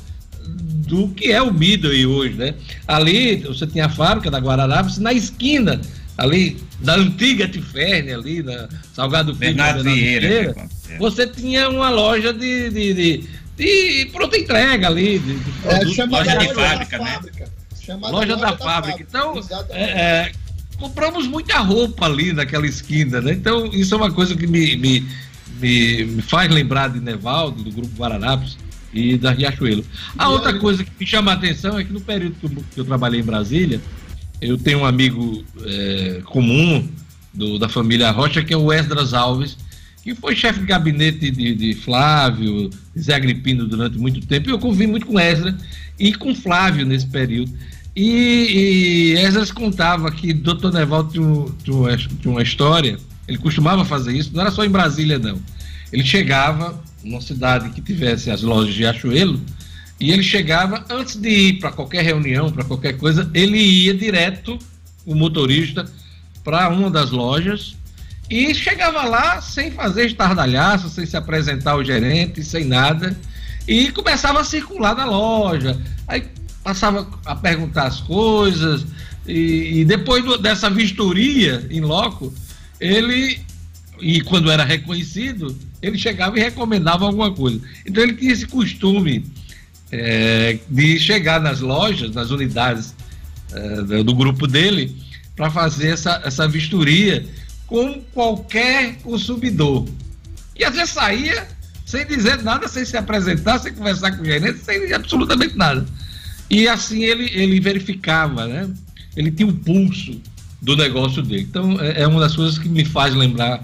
[0.87, 2.55] do que é o Midway hoje, né?
[2.87, 5.81] Ali você tinha a fábrica da Guararapes, na esquina
[6.17, 10.55] ali da antiga Tiferne, ali na Salgado Filho, Bernardo Vieira, Vieira,
[10.99, 15.19] você tinha uma loja de, de, de e pronta entrega ali.
[15.19, 17.21] De, de é, loja de fábrica, né?
[17.89, 19.03] Loja, loja da, da fábrica.
[19.03, 19.35] Então,
[19.71, 20.33] é, é,
[20.79, 23.33] compramos muita roupa ali naquela esquina, né?
[23.33, 25.07] Então, isso é uma coisa que me, me,
[25.61, 28.57] me, me faz lembrar de Nevaldo, do Grupo Guararapes
[28.93, 29.85] e da Riachuelo.
[30.17, 32.81] A outra coisa que me chama a atenção é que no período que eu, que
[32.81, 33.81] eu trabalhei em Brasília,
[34.41, 36.89] eu tenho um amigo é, comum
[37.33, 39.57] do, da família Rocha, que é o Esdras Alves,
[40.05, 44.87] que foi chefe de gabinete de, de Flávio, Zé Agripino durante muito tempo, eu convivi
[44.87, 45.57] muito com Ezra
[45.99, 47.51] e com Flávio nesse período.
[47.97, 50.71] E, e contava que Dr.
[50.73, 55.19] Neval tinha, tinha, tinha uma história ele costumava fazer isso, não era só em Brasília,
[55.19, 55.41] não.
[55.93, 59.41] Ele chegava numa cidade que tivesse as lojas de Achuelo,
[59.99, 64.59] e ele chegava, antes de ir para qualquer reunião, para qualquer coisa, ele ia direto,
[65.07, 65.85] o motorista,
[66.43, 67.77] para uma das lojas
[68.29, 73.17] e chegava lá sem fazer estardalhaço, sem se apresentar ao gerente, sem nada,
[73.69, 75.81] e começava a circular na loja.
[76.09, 76.25] Aí
[76.63, 78.87] passava a perguntar as coisas,
[79.27, 82.33] e, e depois do, dessa vistoria em loco,
[82.81, 83.41] ele,
[84.01, 87.61] e quando era reconhecido, ele chegava e recomendava alguma coisa.
[87.87, 89.25] Então ele tinha esse costume
[89.93, 92.95] é, de chegar nas lojas, nas unidades
[93.53, 94.97] é, do grupo dele,
[95.37, 97.27] para fazer essa, essa vistoria
[97.75, 99.85] com qualquer consumidor.
[100.57, 101.49] E às vezes saía
[101.85, 105.85] sem dizer nada, sem se apresentar, sem conversar com o gerente, sem absolutamente nada.
[106.49, 108.71] E assim ele, ele verificava, né?
[109.17, 110.21] Ele tinha um pulso
[110.63, 111.43] do negócio dele.
[111.51, 113.61] Então é, é uma das coisas que me faz lembrar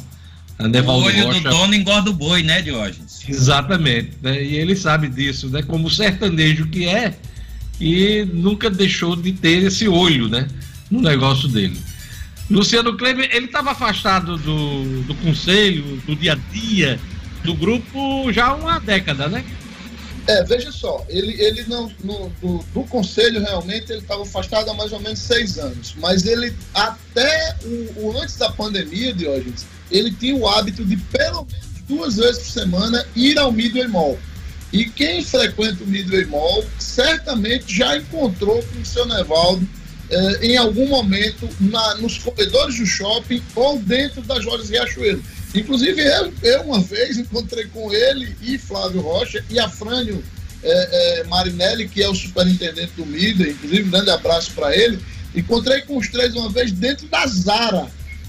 [0.59, 1.41] a Nevaldo o olho Rocha.
[1.43, 3.21] do dono engorda o boi, né, Diógenes?
[3.29, 4.11] Exatamente.
[4.21, 4.43] Né?
[4.43, 5.63] E ele sabe disso, né?
[5.63, 7.15] Como sertanejo que é,
[7.81, 10.49] e nunca deixou de ter esse olho, né?
[10.91, 11.79] No negócio dele.
[12.51, 16.99] Luciano Kleber, ele estava afastado do, do conselho, do dia a dia,
[17.45, 19.45] do grupo já há uma década, né?
[20.27, 24.75] É, veja só, ele, ele não, no, do, do conselho realmente ele estava afastado há
[24.75, 30.11] mais ou menos seis anos, mas ele até o, o antes da pandemia, Diógenes, ele
[30.13, 34.19] tinha o hábito de pelo menos duas vezes por semana ir ao Midway Mall.
[34.73, 39.67] E quem frequenta o Midway Mall certamente já encontrou com o seu Nevaldo
[40.11, 45.23] eh, em algum momento na, nos corredores do shopping ou dentro das lojas Riachuelo.
[45.55, 50.23] Inclusive, eu, eu, uma vez encontrei com ele e Flávio Rocha e Afrânio
[50.63, 54.99] eh, eh, Marinelli, que é o superintendente do MIDA, inclusive, um grande abraço para ele.
[55.35, 57.87] Encontrei com os três uma vez dentro da Zara,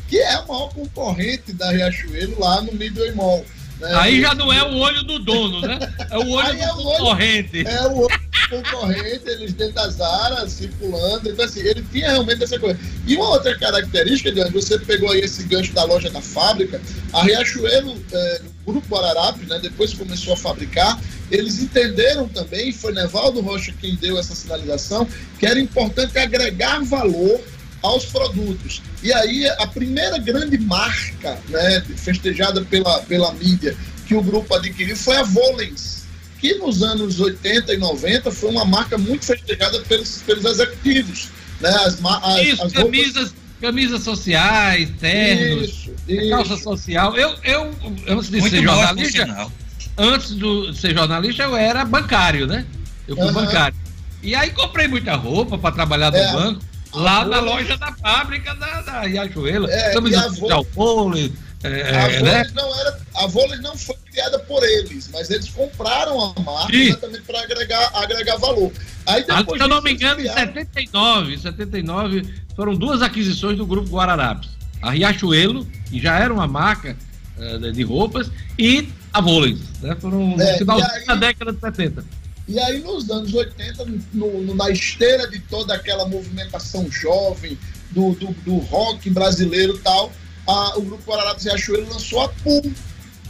[0.07, 3.43] que é a maior concorrente da Riachuelo lá no Midway Mall.
[3.79, 3.89] Né?
[3.95, 5.79] Aí já não é o olho do dono, né?
[6.11, 7.67] É o olho Aí do é concorrente.
[7.67, 11.29] é o olho concorrente, eles dentro das áreas, circulando.
[11.29, 12.77] Então, assim, ele tinha realmente essa coisa.
[13.07, 16.81] E uma outra característica, Leandro, você pegou aí esse gancho da loja da fábrica,
[17.13, 20.99] a Riachuelo, é, o Grupo Guararapes, né, depois começou a fabricar,
[21.31, 25.07] eles entenderam também, foi Nevaldo Rocha quem deu essa sinalização,
[25.39, 27.39] que era importante agregar valor
[27.81, 28.81] aos produtos.
[29.01, 34.95] E aí, a primeira grande marca né, festejada pela, pela mídia que o grupo adquiriu
[34.95, 36.00] foi a Volens
[36.41, 41.29] que nos anos 80 e 90 foi uma marca muito festejada pelos, pelos executivos.
[41.61, 41.69] Né?
[41.69, 43.33] As, as, isso, as camisas, roupas...
[43.61, 46.29] camisas sociais, ternos, isso, isso.
[46.31, 47.15] calça social.
[47.15, 47.71] Eu, eu,
[48.07, 49.47] antes de muito ser jornalista,
[49.95, 52.65] antes de ser jornalista, eu era bancário, né?
[53.07, 53.33] Eu fui uhum.
[53.33, 53.77] bancário.
[54.23, 58.55] E aí comprei muita roupa para trabalhar no é, banco, lá na loja da fábrica
[58.55, 59.69] da, da Riachuelo.
[59.69, 61.31] É, camisa social, vôlei,
[61.63, 62.51] é, a, Voles né?
[62.55, 66.81] não era, a não foi criada por eles, mas eles compraram a marca Sim.
[66.83, 68.71] exatamente para agregar, agregar valor.
[69.05, 73.65] Aí ah, depois, se eu não me engano, em 79, 79 foram duas aquisições do
[73.65, 74.49] grupo Guararapes.
[74.81, 76.97] A Riachuelo, que já era uma marca
[77.37, 79.95] uh, de roupas, e a Voles, né?
[79.99, 82.03] Foram no é, final da década de 70.
[82.47, 87.57] E aí, nos anos 80, no, no, na esteira de toda aquela movimentação jovem,
[87.91, 90.11] do, do, do rock brasileiro e tal,
[90.51, 92.71] a, o Grupo Guararapes Riachuelo lançou a Pool,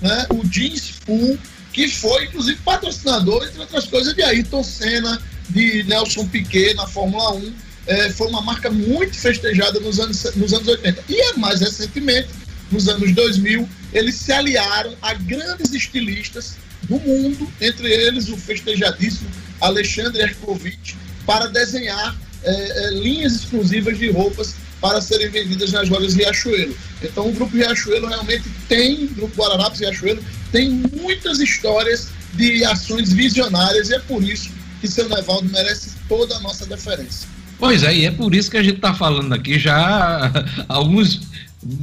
[0.01, 0.27] né?
[0.31, 1.37] o Jeans Pool,
[1.71, 7.33] que foi, inclusive, patrocinador, entre outras coisas, de Ayrton Senna, de Nelson Piquet na Fórmula
[7.35, 7.53] 1.
[7.87, 11.03] É, foi uma marca muito festejada nos anos, nos anos 80.
[11.07, 12.29] E é mais recentemente,
[12.71, 19.29] nos anos 2000, eles se aliaram a grandes estilistas do mundo, entre eles o festejadíssimo
[19.59, 26.15] Alexandre Erkovitch, para desenhar é, é, linhas exclusivas de roupas para serem vendidas nas lojas
[26.15, 26.75] Riachuelo.
[27.01, 33.89] Então o Grupo Riachuelo realmente tem, Grupo Guararapes Riachuelo, tem muitas histórias de ações visionárias
[33.89, 34.49] e é por isso
[34.81, 37.29] que seu Nevaldo merece toda a nossa deferência.
[37.59, 40.31] Pois é, e é por isso que a gente está falando aqui já
[40.67, 41.21] há alguns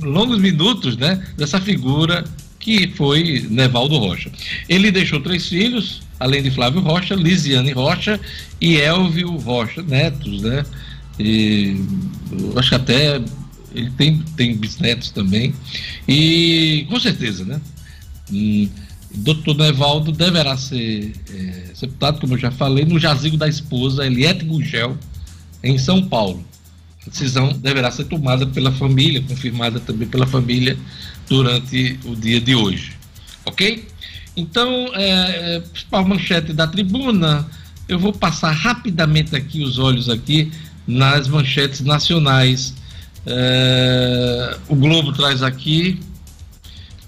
[0.02, 2.24] longos minutos, né, dessa figura
[2.58, 4.30] que foi Nevaldo Rocha.
[4.68, 8.20] Ele deixou três filhos, além de Flávio Rocha, Lisiane Rocha
[8.60, 10.64] e Elvio Rocha, netos, né?
[11.18, 11.80] E
[12.56, 13.20] acho que até
[13.74, 15.54] ele tem, tem bisnetos também.
[16.06, 17.60] E com certeza, né?
[18.32, 18.68] Hum,
[19.14, 24.44] Doutor Nevaldo deverá ser é, sepultado, como eu já falei, no jazigo da esposa Eliette
[24.44, 24.96] Gugel,
[25.62, 26.44] em São Paulo.
[27.06, 30.76] A decisão deverá ser tomada pela família, confirmada também pela família
[31.28, 32.92] durante o dia de hoje.
[33.46, 33.88] Ok?
[34.36, 37.48] Então, é, é principal manchete da tribuna,
[37.88, 40.52] eu vou passar rapidamente aqui os olhos aqui
[40.88, 42.74] nas manchetes nacionais.
[43.26, 46.00] É, o Globo traz aqui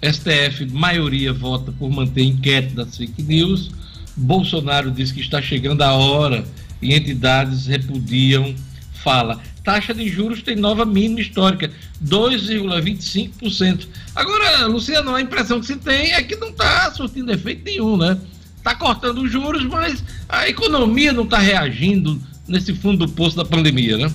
[0.02, 3.70] STF, maioria vota por manter inquérito das fake news.
[4.14, 6.44] Bolsonaro diz que está chegando a hora
[6.82, 8.54] e entidades repudiam
[9.02, 9.40] fala.
[9.64, 11.70] Taxa de juros tem nova mínima histórica,
[12.04, 13.86] 2,25%.
[14.14, 18.18] Agora, Luciano, a impressão que se tem é que não está surtindo efeito nenhum, né?
[18.56, 23.44] Está cortando os juros, mas a economia não está reagindo nesse fundo do poço da
[23.44, 24.12] pandemia, né?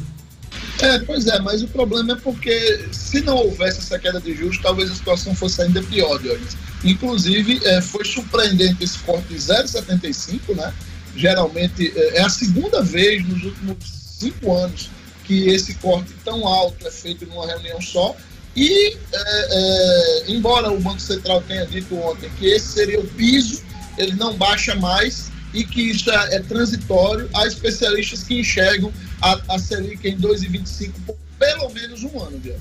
[0.82, 4.60] É, pois é, mas o problema é porque se não houvesse essa queda de juros,
[4.62, 6.58] talvez a situação fosse ainda pior, Dionis.
[6.84, 10.74] Inclusive, é, foi surpreendente esse corte de 0,75, né?
[11.16, 13.78] Geralmente, é, é a segunda vez nos últimos
[14.20, 14.90] cinco anos
[15.24, 18.16] que esse corte tão alto é feito numa reunião só.
[18.56, 23.64] E, é, é, embora o Banco Central tenha dito ontem que esse seria o piso,
[23.98, 28.92] ele não baixa mais e que isso é, é transitório, há especialistas que enxergam
[29.22, 32.60] a, a Selic em 2,25 por pelo menos um ano, Diego.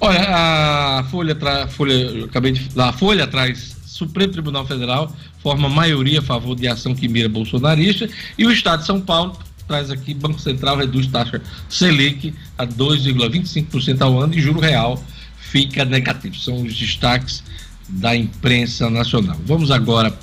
[0.00, 1.66] Olha, a Folha, tra...
[1.68, 6.94] Folha, acabei de a Folha traz Supremo Tribunal Federal forma maioria a favor de ação
[6.94, 11.40] que mira bolsonarista e o Estado de São Paulo traz aqui Banco Central reduz taxa
[11.68, 15.02] Selic a 2,25% ao ano e juro real
[15.38, 16.36] fica negativo.
[16.36, 17.42] São os destaques
[17.88, 19.38] da imprensa nacional.
[19.44, 20.16] Vamos agora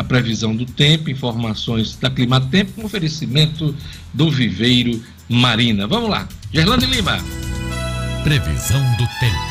[0.00, 3.74] à previsão do tempo, informações da Clima Tempo, com oferecimento
[4.12, 5.86] do Viveiro Marina.
[5.86, 7.18] Vamos lá, Gerlane Lima.
[8.24, 9.49] Previsão do tempo.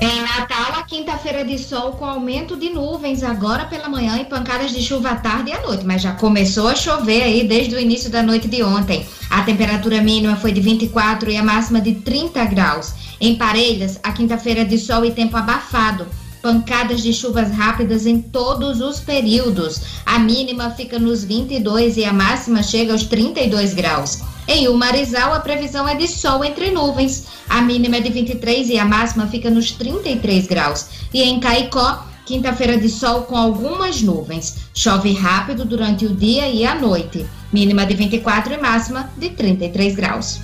[0.00, 4.70] Em Natal, a quinta-feira de sol com aumento de nuvens agora pela manhã e pancadas
[4.70, 7.80] de chuva à tarde e à noite, mas já começou a chover aí desde o
[7.80, 9.04] início da noite de ontem.
[9.28, 12.94] A temperatura mínima foi de 24 e a máxima de 30 graus.
[13.20, 16.06] Em Parelhas, a quinta-feira de sol e tempo abafado
[16.40, 19.80] pancadas de chuvas rápidas em todos os períodos.
[20.06, 24.20] A mínima fica nos 22 e a máxima chega aos 32 graus.
[24.50, 27.26] Em Umarizal, a previsão é de sol entre nuvens.
[27.50, 30.86] A mínima é de 23 e a máxima fica nos 33 graus.
[31.12, 34.56] E em Caicó, quinta-feira de sol com algumas nuvens.
[34.72, 37.26] Chove rápido durante o dia e a noite.
[37.52, 40.40] Mínima de 24 e máxima de 33 graus.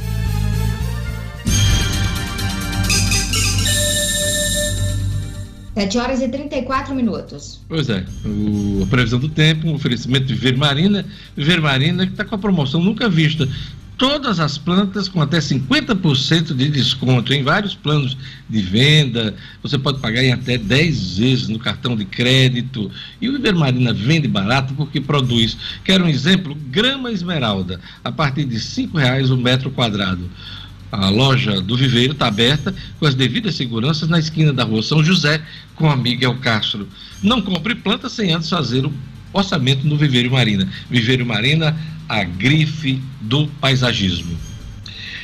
[5.75, 7.61] 7 horas e 34 minutos.
[7.69, 11.05] Pois é, o, a previsão do tempo, um oferecimento de Viver Marina.
[11.35, 13.49] Viver Marina que está com a promoção nunca vista.
[13.96, 18.16] Todas as plantas com até 50% de desconto em vários planos
[18.50, 19.35] de venda.
[19.62, 22.90] Você pode pagar em até 10 vezes no cartão de crédito.
[23.20, 25.57] E o Viver Marina vende barato porque produz.
[25.85, 26.57] Quero um exemplo?
[26.70, 30.28] Grama esmeralda, a partir de R$ reais o metro quadrado.
[30.90, 35.04] A loja do Viveiro está aberta com as devidas seguranças na esquina da rua São
[35.04, 35.40] José
[35.76, 36.88] com a Miguel Castro.
[37.22, 38.92] Não compre planta sem antes fazer o
[39.35, 40.66] orçamento no Viveiro Marina.
[40.88, 41.77] Viveiro Marina,
[42.09, 44.38] a grife do paisagismo.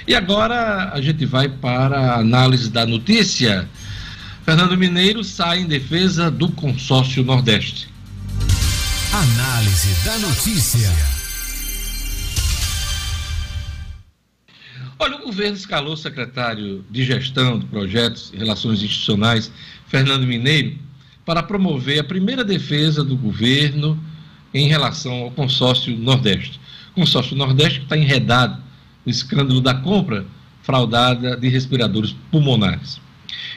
[0.07, 3.69] E agora a gente vai para a análise da notícia.
[4.45, 7.89] Fernando Mineiro sai em defesa do consórcio Nordeste.
[9.13, 10.91] Análise da notícia.
[14.99, 19.51] Olha, o governo escalou o secretário de Gestão de Projetos e Relações Institucionais,
[19.87, 20.77] Fernando Mineiro,
[21.31, 23.97] para promover a primeira defesa do governo
[24.53, 26.61] em relação ao consórcio Nordeste.
[26.93, 28.61] Consórcio Nordeste está enredado
[29.07, 30.27] no escândalo da compra
[30.61, 33.01] fraudada de respiradores pulmonares.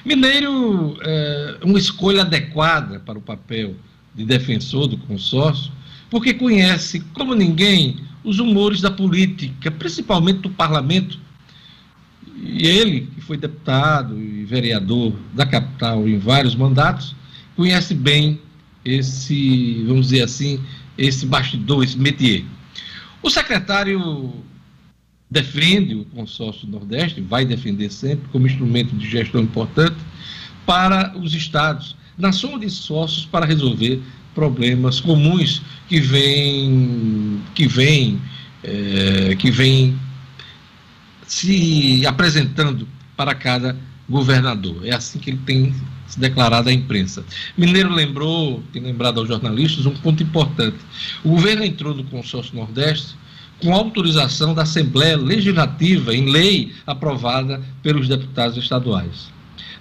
[0.06, 3.76] Mineiro é uma escolha adequada para o papel
[4.14, 5.72] de defensor do consórcio,
[6.12, 11.18] porque conhece, como ninguém, os humores da política, principalmente do parlamento,
[12.38, 17.16] e ele, que foi deputado e vereador da capital em vários mandatos,
[17.56, 18.40] conhece bem
[18.84, 20.60] esse, vamos dizer assim,
[20.98, 22.44] esse bastidor, esse métier.
[23.22, 24.34] O secretário
[25.30, 29.98] defende o consórcio Nordeste, vai defender sempre como instrumento de gestão importante
[30.66, 34.02] para os estados, na soma de esforços para resolver
[34.36, 38.22] problemas comuns que vêm que vêm
[38.64, 39.98] é, que vêm
[41.26, 43.76] se apresentando para cada
[44.08, 44.86] governador.
[44.86, 45.74] É assim que ele tem
[46.14, 47.26] se declarado à imprensa.
[47.58, 50.78] Mineiro lembrou, tem lembrado aos jornalistas, um ponto importante.
[51.24, 53.16] O governo entrou no consórcio Nordeste
[53.60, 59.32] com autorização da Assembleia Legislativa em lei aprovada pelos deputados estaduais.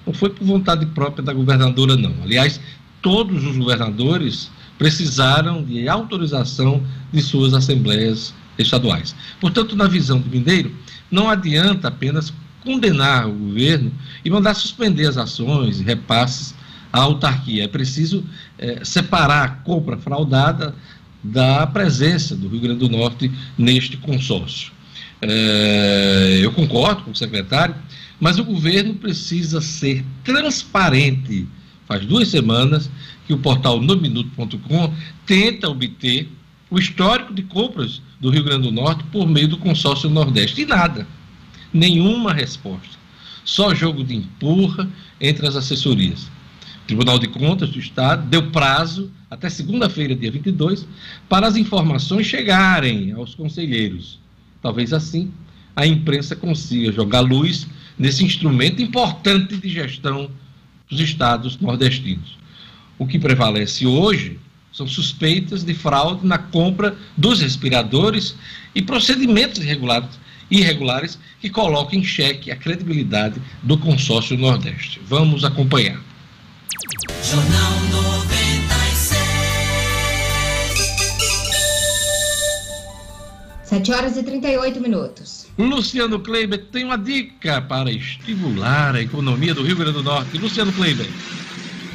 [0.06, 2.14] Não foi por vontade própria da governadora, não.
[2.22, 2.58] Aliás,
[3.02, 9.14] todos os governadores precisaram de autorização de suas assembleias estaduais.
[9.38, 10.74] Portanto, na visão do Mineiro,
[11.10, 12.32] não adianta apenas
[12.64, 13.92] condenar o governo
[14.24, 16.54] e mandar suspender as ações e repasses
[16.92, 17.64] à autarquia.
[17.64, 18.24] É preciso
[18.58, 20.74] é, separar a compra fraudada
[21.22, 24.72] da presença do Rio Grande do Norte neste consórcio.
[25.20, 27.74] É, eu concordo com o secretário,
[28.18, 31.46] mas o governo precisa ser transparente.
[31.86, 32.90] Faz duas semanas
[33.26, 34.92] que o portal nominuto.com
[35.24, 36.28] tenta obter
[36.70, 40.62] o histórico de compras do Rio Grande do Norte por meio do consórcio Nordeste.
[40.62, 41.06] E nada.
[41.72, 42.98] Nenhuma resposta.
[43.44, 44.88] Só jogo de empurra
[45.20, 46.24] entre as assessorias.
[46.24, 50.86] O Tribunal de Contas do Estado deu prazo até segunda-feira, dia 22,
[51.28, 54.18] para as informações chegarem aos conselheiros.
[54.60, 55.30] Talvez assim
[55.74, 57.66] a imprensa consiga jogar luz
[57.98, 60.30] nesse instrumento importante de gestão
[60.88, 62.36] dos estados nordestinos.
[62.98, 64.38] O que prevalece hoje
[64.72, 68.36] são suspeitas de fraude na compra dos respiradores
[68.74, 70.08] e procedimentos irregulares,
[70.50, 75.00] irregulares que colocam em xeque a credibilidade do consórcio Nordeste.
[75.06, 76.00] Vamos acompanhar.
[77.22, 79.32] Jornal 96.
[83.64, 85.46] 7 horas e 38 minutos.
[85.56, 90.36] Luciano Kleiber tem uma dica para estimular a economia do Rio Grande do Norte.
[90.36, 91.06] Luciano Kleiber.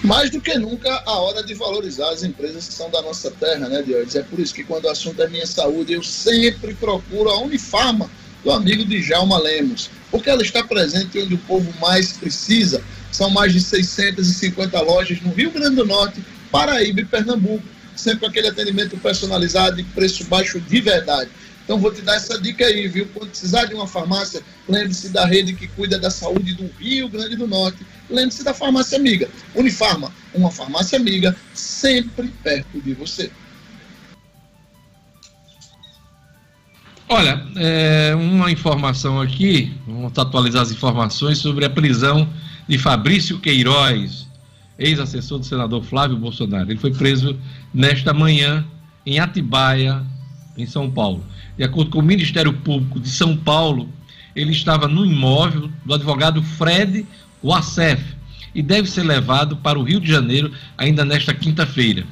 [0.03, 3.67] Mais do que nunca, a hora de valorizar as empresas que são da nossa terra,
[3.67, 4.05] né, Diogo?
[4.15, 8.09] É por isso que quando o assunto é minha saúde, eu sempre procuro a Unifarma
[8.43, 12.81] do amigo Djalma Lemos, porque ela está presente onde o povo mais precisa.
[13.11, 17.63] São mais de 650 lojas no Rio Grande do Norte, Paraíba e Pernambuco,
[17.95, 21.29] sempre aquele atendimento personalizado e preço baixo de verdade.
[21.67, 23.09] Então vou te dar essa dica aí, viu?
[23.13, 27.35] Quando precisar de uma farmácia, lembre-se da rede que cuida da saúde do Rio Grande
[27.35, 27.85] do Norte.
[28.09, 29.29] Lembre-se da farmácia amiga.
[29.53, 33.29] Unifarma, uma farmácia amiga sempre perto de você.
[37.09, 42.27] Olha, é, uma informação aqui, vamos atualizar as informações sobre a prisão
[42.67, 44.27] de Fabrício Queiroz,
[44.77, 46.69] ex-assessor do senador Flávio Bolsonaro.
[46.69, 47.39] Ele foi preso
[47.73, 48.65] nesta manhã
[49.05, 50.03] em Atibaia,
[50.57, 51.23] em São Paulo.
[51.57, 53.87] De acordo com o Ministério Público de São Paulo,
[54.35, 57.05] ele estava no imóvel do advogado Fred
[57.41, 58.03] Wassef
[58.53, 62.05] e deve ser levado para o Rio de Janeiro ainda nesta quinta-feira.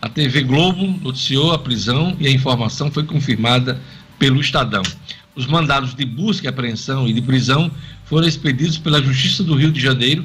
[0.00, 3.80] A TV Globo noticiou a prisão e a informação foi confirmada
[4.18, 4.82] pelo Estadão.
[5.34, 7.70] Os mandados de busca e apreensão e de prisão
[8.04, 10.24] foram expedidos pela Justiça do Rio de Janeiro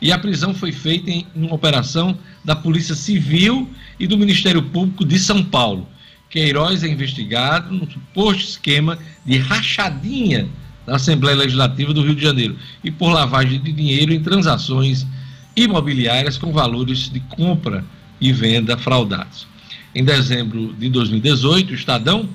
[0.00, 3.68] e a prisão foi feita em uma operação da Polícia Civil
[3.98, 5.88] e do Ministério Público de São Paulo.
[6.28, 10.48] Queiroz é investigado no suposto esquema de rachadinha
[10.86, 15.06] da Assembleia Legislativa do Rio de Janeiro e por lavagem de dinheiro em transações
[15.54, 17.84] imobiliárias com valores de compra
[18.20, 19.46] e venda fraudados.
[19.94, 22.28] Em dezembro de 2018, o Estadão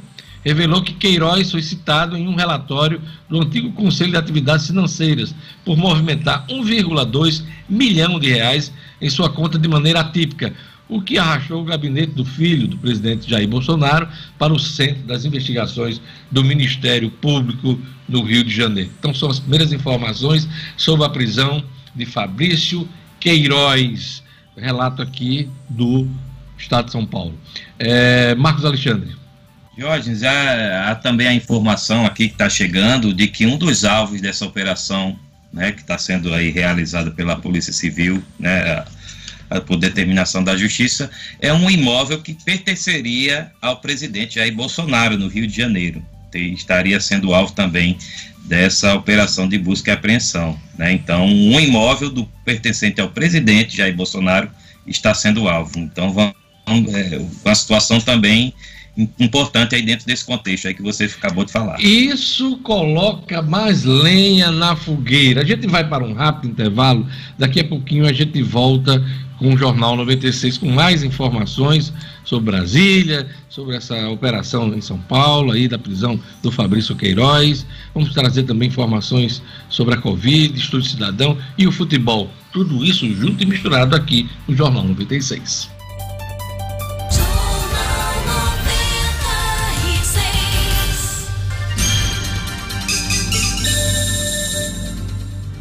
[0.44, 5.36] revelou que Queiroz foi citado em um relatório do antigo Conselho de Atividades Financeiras
[5.66, 8.72] por movimentar 1,2 milhão de reais
[9.02, 10.54] em sua conta de maneira atípica,
[10.90, 14.08] o que arrastou o gabinete do filho do presidente Jair Bolsonaro
[14.40, 18.90] para o centro das investigações do Ministério Público no Rio de Janeiro.
[18.98, 21.64] Então, são as primeiras informações sobre a prisão
[21.94, 22.88] de Fabrício
[23.20, 24.24] Queiroz.
[24.56, 26.08] Relato aqui do
[26.58, 27.38] Estado de São Paulo.
[27.78, 29.10] É, Marcos Alexandre.
[29.78, 34.20] Jorge, há, há também a informação aqui que está chegando de que um dos alvos
[34.20, 35.18] dessa operação,
[35.54, 38.84] né, que está sendo aí realizada pela Polícia Civil, né,
[39.68, 45.46] por determinação da Justiça, é um imóvel que pertenceria ao presidente Jair Bolsonaro, no Rio
[45.46, 46.04] de Janeiro.
[46.34, 47.98] Estaria sendo alvo também
[48.46, 50.60] dessa operação de busca e apreensão.
[50.78, 50.92] Né?
[50.94, 54.50] Então, um imóvel do pertencente ao presidente Jair Bolsonaro
[54.86, 55.80] está sendo alvo.
[55.80, 58.54] Então, vamos, é, uma situação também
[59.20, 61.80] importante aí dentro desse contexto aí que você acabou de falar.
[61.80, 65.42] Isso coloca mais lenha na fogueira.
[65.42, 69.04] A gente vai para um rápido intervalo, daqui a pouquinho a gente volta
[69.38, 71.94] com o Jornal 96 com mais informações
[72.24, 77.66] sobre Brasília, sobre essa operação em São Paulo, aí da prisão do Fabrício Queiroz.
[77.94, 82.30] Vamos trazer também informações sobre a Covid, Estudo Cidadão e o futebol.
[82.52, 85.77] Tudo isso junto e misturado aqui no Jornal 96.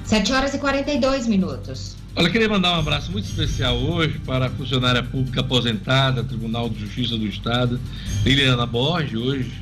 [0.07, 1.97] 7 horas e 42 minutos.
[2.15, 6.79] Olha, queria mandar um abraço muito especial hoje para a funcionária pública aposentada, Tribunal de
[6.79, 7.81] Justiça do Estado,
[8.25, 9.53] Liliana Borges, hoje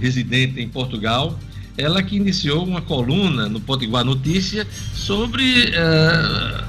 [0.00, 1.38] residente em Portugal.
[1.76, 6.64] Ela que iniciou uma coluna no Potiguar Notícia sobre uh,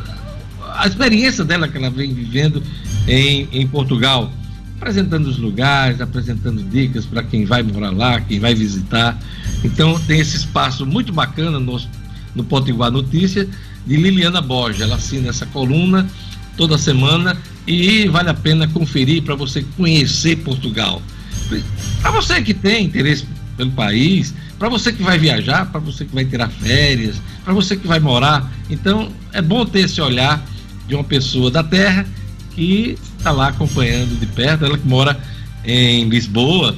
[0.76, 2.62] a experiência dela que ela vem vivendo
[3.08, 4.30] em, em Portugal,
[4.76, 9.18] apresentando os lugares, apresentando dicas para quem vai morar lá, quem vai visitar.
[9.64, 11.80] Então tem esse espaço muito bacana no
[12.38, 13.48] no Potiguar Notícia,
[13.86, 14.82] de Liliana Borges.
[14.82, 16.08] Ela assina essa coluna
[16.56, 21.02] toda semana e vale a pena conferir para você conhecer Portugal.
[22.02, 23.26] Para você que tem interesse
[23.58, 27.76] pelo país, para você que vai viajar, para você que vai tirar férias, para você
[27.76, 28.52] que vai morar.
[28.70, 30.44] Então, é bom ter esse olhar
[30.88, 32.06] de uma pessoa da terra
[32.52, 35.20] que está lá acompanhando de perto, ela que mora
[35.64, 36.76] em Lisboa,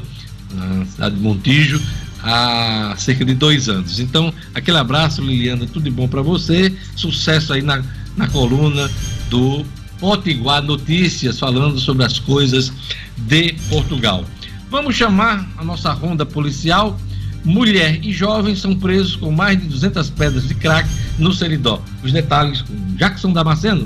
[0.53, 1.81] na cidade de Montijo,
[2.23, 3.99] há cerca de dois anos.
[3.99, 7.83] Então, aquele abraço, Liliana, tudo de bom para você, sucesso aí na,
[8.15, 8.89] na coluna
[9.29, 9.65] do
[9.99, 12.71] Potiguar Notícias, falando sobre as coisas
[13.17, 14.25] de Portugal.
[14.69, 16.99] Vamos chamar a nossa ronda policial.
[17.43, 21.81] Mulher e jovem são presos com mais de 200 pedras de crack no Seridó.
[22.03, 23.85] Os detalhes com Jackson Damasceno.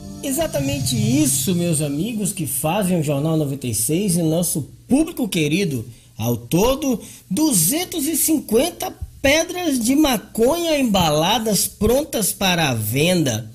[0.23, 5.83] Exatamente isso, meus amigos que fazem o Jornal 96 e nosso público querido.
[6.15, 13.49] Ao todo, 250 pedras de maconha embaladas prontas para a venda.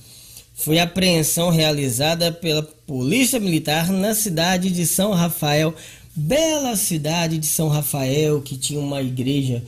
[0.56, 5.72] Foi apreensão realizada pela Polícia Militar na cidade de São Rafael,
[6.16, 9.62] bela cidade de São Rafael, que tinha uma igreja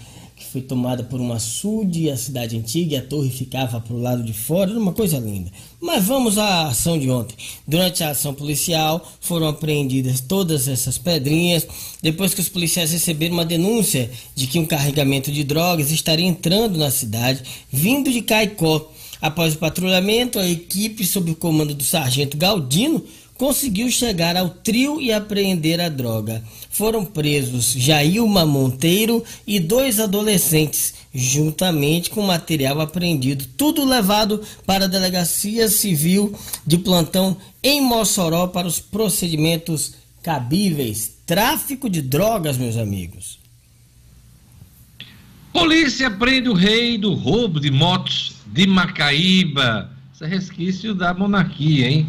[0.50, 4.22] foi tomada por um açude, a cidade antiga, e a torre ficava para o lado
[4.22, 5.50] de fora, era uma coisa linda.
[5.80, 7.36] Mas vamos à ação de ontem.
[7.66, 11.66] Durante a ação policial foram apreendidas todas essas pedrinhas,
[12.02, 16.78] depois que os policiais receberam uma denúncia de que um carregamento de drogas estaria entrando
[16.78, 18.90] na cidade, vindo de Caicó.
[19.20, 23.04] Após o patrulhamento, a equipe, sob o comando do sargento Galdino,
[23.38, 26.42] conseguiu chegar ao trio e apreender a droga.
[26.68, 34.88] Foram presos Jailma Monteiro e dois adolescentes, juntamente com material apreendido, tudo levado para a
[34.88, 36.36] Delegacia Civil
[36.66, 41.16] de Plantão em Mossoró para os procedimentos cabíveis.
[41.24, 43.38] Tráfico de drogas, meus amigos.
[45.52, 49.90] Polícia prende o rei do roubo de motos de Macaíba.
[50.12, 52.06] Isso é resquício da monarquia, hein?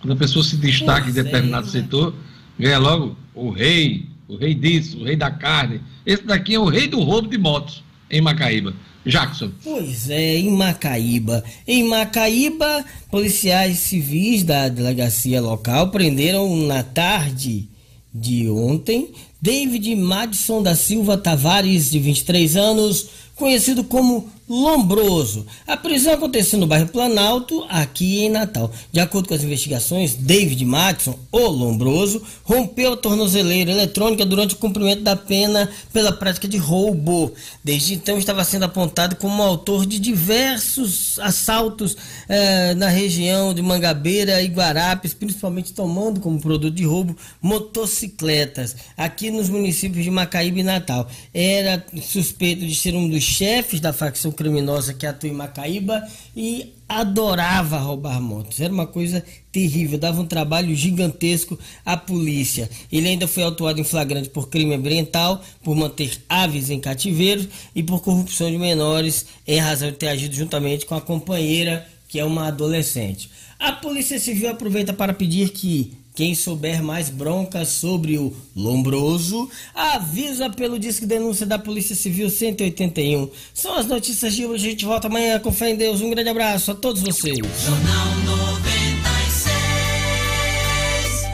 [0.00, 2.14] Quando a pessoa se destaca em determinado é, setor,
[2.58, 5.80] ganha logo o rei, o rei disso, o rei da carne.
[6.06, 8.74] Esse daqui é o rei do roubo de motos em Macaíba.
[9.04, 9.50] Jackson.
[9.64, 11.42] Pois é, em Macaíba.
[11.66, 17.66] Em Macaíba, policiais civis da delegacia local prenderam na tarde
[18.12, 25.46] de ontem David Madison da Silva Tavares, de 23 anos, conhecido como Lombroso.
[25.64, 28.68] A prisão aconteceu no bairro Planalto, aqui em Natal.
[28.90, 34.58] De acordo com as investigações, David Matson, o Lombroso, rompeu a tornozeleira eletrônica durante o
[34.58, 37.32] cumprimento da pena pela prática de roubo.
[37.62, 41.96] Desde então estava sendo apontado como autor de diversos assaltos
[42.28, 49.30] eh, na região de Mangabeira e Guarapes, principalmente tomando como produto de roubo motocicletas, aqui
[49.30, 51.08] nos municípios de Macaíba e Natal.
[51.32, 56.02] Era suspeito de ser um dos chefes da facção criminosa que atua em Macaíba
[56.34, 58.58] e adorava roubar motos.
[58.58, 59.22] Era uma coisa
[59.52, 62.70] terrível, dava um trabalho gigantesco à polícia.
[62.90, 67.82] Ele ainda foi autuado em flagrante por crime ambiental, por manter aves em cativeiro e
[67.82, 72.24] por corrupção de menores, em razão de ter agido juntamente com a companheira, que é
[72.24, 73.30] uma adolescente.
[73.58, 80.50] A Polícia Civil aproveita para pedir que quem souber mais broncas sobre o Lombroso, avisa
[80.50, 83.30] pelo disco denúncia da Polícia Civil 181.
[83.54, 84.66] São as notícias de hoje.
[84.66, 86.02] A gente volta amanhã com fé em Deus.
[86.02, 87.38] Um grande abraço a todos vocês.
[87.38, 91.24] Jornal 96.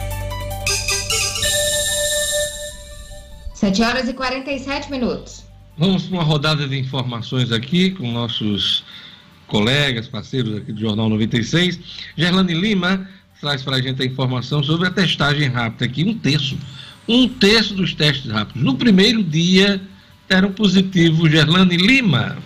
[3.55, 5.43] 7 horas e 47 minutos.
[5.77, 8.85] Vamos para uma rodada de informações aqui com nossos
[9.47, 11.77] colegas, parceiros aqui do Jornal 96.
[12.15, 16.03] Gerlane Lima traz para a gente a informação sobre a testagem rápida aqui.
[16.03, 16.57] Um terço,
[17.07, 18.61] um terço dos testes rápidos.
[18.61, 19.81] No primeiro dia,
[20.27, 22.37] deram positivo Gerlane Lima.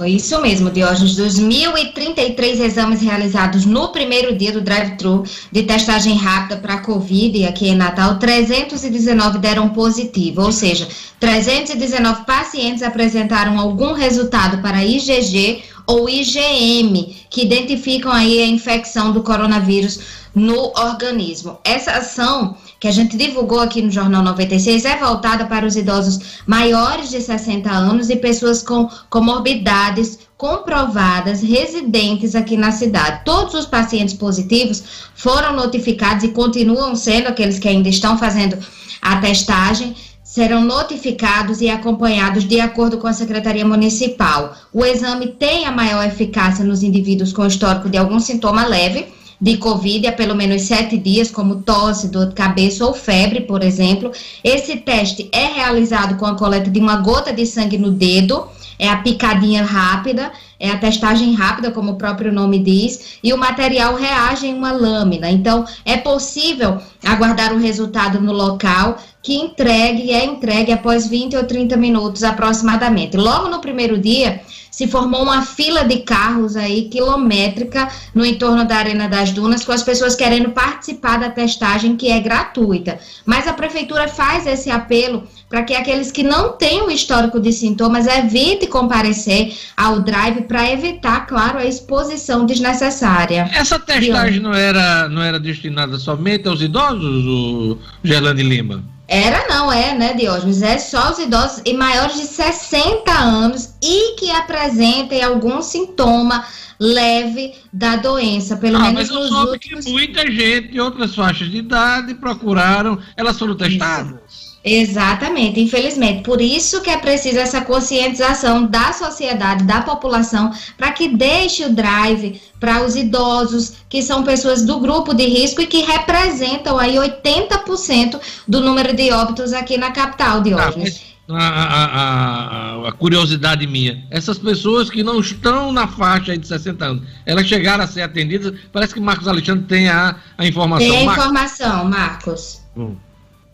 [0.00, 1.14] Foi isso mesmo, Diógenes.
[1.16, 7.68] 2.033 exames realizados no primeiro dia do drive-thru de testagem rápida para a Covid aqui
[7.68, 10.88] em Natal, 319 deram positivo, ou seja,
[11.18, 19.22] 319 pacientes apresentaram algum resultado para IgG ou IgM, que identificam aí a infecção do
[19.22, 20.00] coronavírus
[20.34, 21.58] no organismo.
[21.64, 26.42] Essa ação que a gente divulgou aqui no Jornal 96 é voltada para os idosos
[26.46, 33.22] maiores de 60 anos e pessoas com comorbidades comprovadas residentes aqui na cidade.
[33.24, 34.82] Todos os pacientes positivos
[35.14, 38.56] foram notificados e continuam sendo aqueles que ainda estão fazendo
[39.02, 39.94] a testagem
[40.30, 44.54] serão notificados e acompanhados de acordo com a Secretaria Municipal.
[44.72, 49.08] O exame tem a maior eficácia nos indivíduos com histórico de algum sintoma leve
[49.40, 53.60] de Covid há pelo menos sete dias, como tosse, dor de cabeça ou febre, por
[53.64, 54.12] exemplo.
[54.44, 58.46] Esse teste é realizado com a coleta de uma gota de sangue no dedo,
[58.80, 63.38] é a picadinha rápida, é a testagem rápida, como o próprio nome diz, e o
[63.38, 65.30] material reage em uma lâmina.
[65.30, 71.44] Então, é possível aguardar o resultado no local que entregue é entregue após 20 ou
[71.44, 73.18] 30 minutos aproximadamente.
[73.18, 78.76] Logo no primeiro dia, se formou uma fila de carros aí quilométrica no entorno da
[78.76, 82.98] Arena das Dunas, com as pessoas querendo participar da testagem que é gratuita.
[83.26, 87.52] Mas a prefeitura faz esse apelo para que aqueles que não têm o histórico de
[87.52, 93.50] sintomas evite comparecer ao drive para evitar, claro, a exposição desnecessária.
[93.52, 98.84] Essa testagem não era, não era destinada somente aos idosos, o Gerlane Lima?
[99.08, 100.62] Era não, é, né, Diógenes?
[100.62, 106.44] É só os idosos e maiores de 60 anos e que apresentem algum sintoma
[106.78, 109.84] leve da doença, pelo ah, menos mas eu soube últimos...
[109.84, 114.14] que muita gente de outras faixas de idade procuraram, elas foram testadas.
[114.28, 114.49] Isso.
[114.62, 116.22] Exatamente, infelizmente.
[116.22, 121.72] Por isso que é preciso essa conscientização da sociedade, da população, para que deixe o
[121.72, 126.96] drive para os idosos, que são pessoas do grupo de risco e que representam aí
[126.96, 133.66] 80% do número de óbitos aqui na capital, de Ah, a, a, a, a, curiosidade
[133.66, 138.02] minha, essas pessoas que não estão na faixa de 60 anos, elas chegaram a ser
[138.02, 140.86] atendidas, parece que Marcos Alexandre tem a, a informação.
[140.86, 142.60] Tem a informação, Marcos.
[142.76, 142.96] Hum.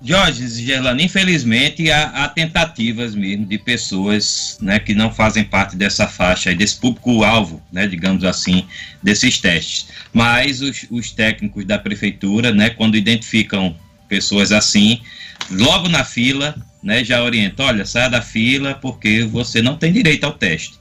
[0.07, 6.07] Jorge Gerlano, infelizmente há, há, tentativas mesmo de pessoas né, que não fazem parte dessa
[6.07, 8.65] faixa, desse público-alvo, né, digamos assim,
[9.03, 9.89] desses testes.
[10.13, 13.77] Mas os, os, técnicos da prefeitura, né, quando identificam
[14.09, 15.01] pessoas assim,
[15.51, 20.23] logo na fila, né, já orientam, olha, saia da fila porque você não tem direito
[20.23, 20.79] ao teste.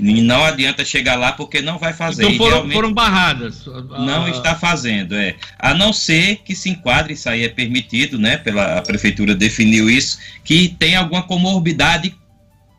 [0.00, 2.24] E não adianta chegar lá porque não vai fazer.
[2.24, 3.66] Então foram, foram barradas.
[3.66, 4.30] Não ah.
[4.30, 5.36] está fazendo, é.
[5.58, 8.36] A não ser que se enquadre, isso aí é permitido, né?
[8.36, 12.14] Pela a prefeitura definiu isso, que tem alguma comorbidade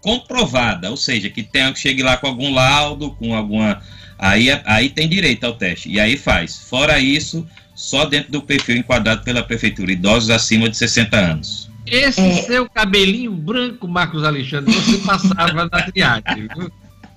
[0.01, 3.81] comprovada, ou seja, que tenha, chegue lá com algum laudo, com alguma.
[4.17, 5.89] Aí, aí tem direito ao teste.
[5.89, 6.57] E aí faz.
[6.57, 11.71] Fora isso, só dentro do perfil enquadrado pela prefeitura, idosos acima de 60 anos.
[11.85, 12.41] Esse é.
[12.43, 16.71] seu cabelinho branco, Marcos Alexandre, você passava na triagem, viu?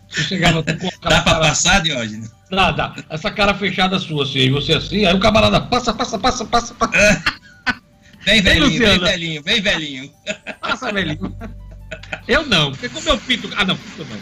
[0.09, 0.73] Chegava com
[1.09, 2.31] Dá pra passar, Diógenes?
[2.51, 2.95] Dá, dá.
[3.11, 6.75] Essa cara fechada sua, assim, e você assim, aí o camarada passa, passa, passa, passa,
[6.75, 7.23] passa.
[8.25, 10.13] Vem velhinho, vem velhinho, vem velhinho.
[10.61, 11.37] Passa, velhinho.
[12.27, 13.51] Eu não, porque como eu pinto.
[13.57, 14.19] Ah, não, pinto não.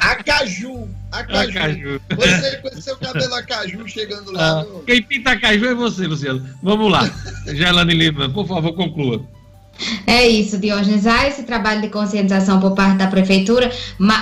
[0.00, 1.50] Acaju, acaju.
[1.50, 2.00] acaju.
[2.16, 4.60] Você com esse seu cabelo acaju chegando lá.
[4.60, 4.82] Ah, no...
[4.82, 6.48] Quem pinta acaju é você, Luciano.
[6.62, 7.10] Vamos lá.
[7.46, 9.24] Gelane Lima, por favor, conclua.
[10.06, 11.06] É isso, Diógenes.
[11.06, 13.70] Há esse trabalho de conscientização por parte da prefeitura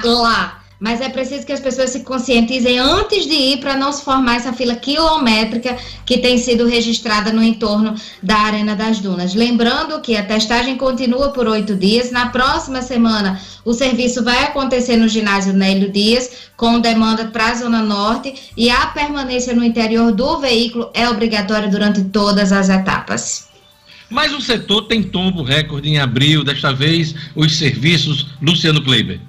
[0.04, 0.62] lá.
[0.78, 4.36] Mas é preciso que as pessoas se conscientizem antes de ir para não se formar
[4.36, 9.34] essa fila quilométrica que tem sido registrada no entorno da Arena das Dunas.
[9.34, 12.10] Lembrando que a testagem continua por oito dias.
[12.10, 17.54] Na próxima semana, o serviço vai acontecer no ginásio Nélio Dias, com demanda para a
[17.54, 23.55] Zona Norte, e a permanência no interior do veículo é obrigatória durante todas as etapas.
[24.08, 29.20] Mas o setor tem tombo recorde em abril, desta vez os serviços Luciano Kleiber.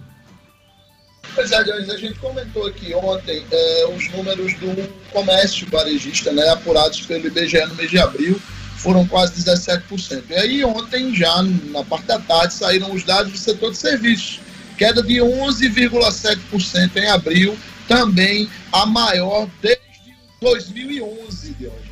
[1.34, 7.02] Pois é, a gente comentou aqui ontem é, os números do comércio varejista, né, apurados
[7.02, 8.42] pelo IBGE no mês de abril,
[8.78, 10.24] foram quase 17%.
[10.30, 14.40] E aí ontem, já na parte da tarde, saíram os dados do setor de serviços,
[14.78, 17.58] queda de 11,7% em abril,
[17.88, 19.82] também a maior desde
[20.42, 21.87] 2011, de hoje.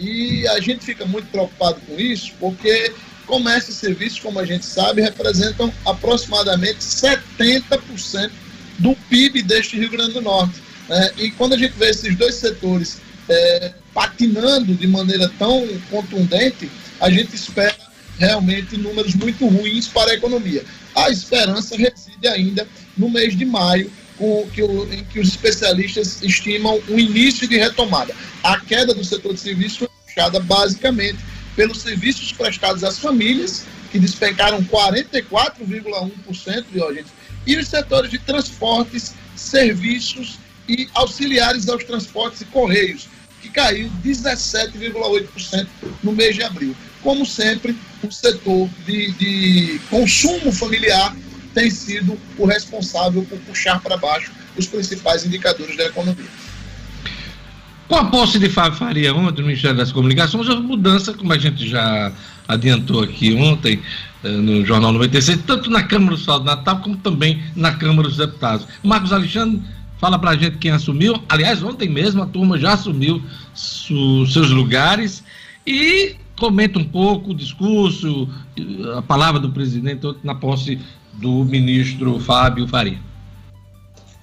[0.00, 2.92] E a gente fica muito preocupado com isso, porque
[3.26, 8.30] comércio e serviços, como a gente sabe, representam aproximadamente 70%
[8.78, 10.54] do PIB deste Rio Grande do Norte.
[10.88, 11.10] Né?
[11.18, 12.98] E quando a gente vê esses dois setores
[13.28, 17.76] é, patinando de maneira tão contundente, a gente espera
[18.18, 20.64] realmente números muito ruins para a economia.
[20.94, 23.90] A esperança reside ainda no mês de maio,
[24.20, 28.14] com, que o, em que os especialistas estimam um início de retomada.
[28.44, 31.18] A queda do setor de serviços foi puxada basicamente
[31.56, 36.80] pelos serviços prestados às famílias, que despencaram 44,1% de
[37.46, 43.08] e os setores de transportes, serviços e auxiliares aos transportes e correios,
[43.40, 45.66] que caiu 17,8%
[46.02, 46.76] no mês de abril.
[47.02, 51.16] Como sempre, o setor de, de consumo familiar
[51.54, 56.28] tem sido o responsável por puxar para baixo os principais indicadores da economia.
[57.88, 61.38] Com a posse de Fábio Faria ontem no Ministério das Comunicações, houve mudança, como a
[61.38, 62.12] gente já
[62.46, 63.82] adiantou aqui ontem
[64.22, 68.06] eh, no Jornal 96, tanto na Câmara do Estado do Natal como também na Câmara
[68.06, 68.66] dos Deputados.
[68.82, 69.60] Marcos Alexandre,
[69.98, 71.20] fala para a gente quem assumiu.
[71.28, 73.22] Aliás, ontem mesmo a turma já assumiu
[73.52, 75.24] su, seus lugares
[75.66, 78.28] e comenta um pouco o discurso,
[78.96, 80.78] a palavra do presidente na posse
[81.20, 82.98] do ministro Fábio Faria.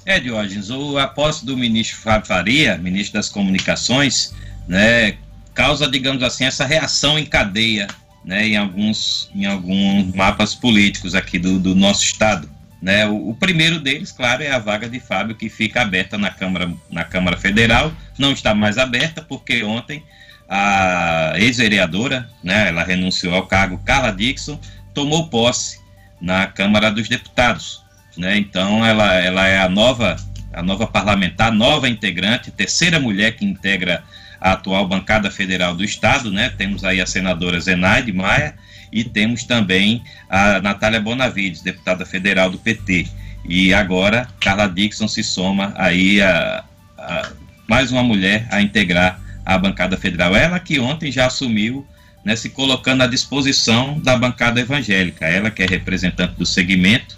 [0.05, 4.33] É, Diógenes, a posse do ministro Fábio Faria, ministro das Comunicações,
[4.67, 5.17] né,
[5.53, 7.87] causa, digamos assim, essa reação em cadeia
[8.25, 12.49] né, em, alguns, em alguns mapas políticos aqui do, do nosso estado.
[12.81, 13.07] Né?
[13.07, 16.71] O, o, primeiro deles, claro, é a vaga de Fábio, que fica aberta na Câmara,
[16.91, 20.03] na Câmara Federal, não está mais aberta, porque ontem
[20.49, 24.59] a ex-vereadora, né, ela renunciou ao cargo, Carla Dixon,
[24.93, 25.79] tomou posse
[26.19, 27.83] na Câmara dos Deputados.
[28.15, 28.37] Né?
[28.37, 30.15] Então, ela, ela é a nova,
[30.53, 34.03] a nova parlamentar, nova integrante, terceira mulher que integra
[34.39, 36.31] a atual bancada federal do Estado.
[36.31, 36.49] Né?
[36.49, 38.55] Temos aí a senadora Zenaide Maia
[38.91, 43.07] e temos também a Natália Bonavides, deputada federal do PT.
[43.47, 46.63] E agora, Carla Dixon se soma aí a,
[46.97, 47.29] a
[47.67, 50.35] mais uma mulher a integrar a bancada federal.
[50.35, 51.87] Ela que ontem já assumiu
[52.27, 55.25] né, se colocando à disposição da bancada evangélica.
[55.25, 57.17] Ela que é representante do segmento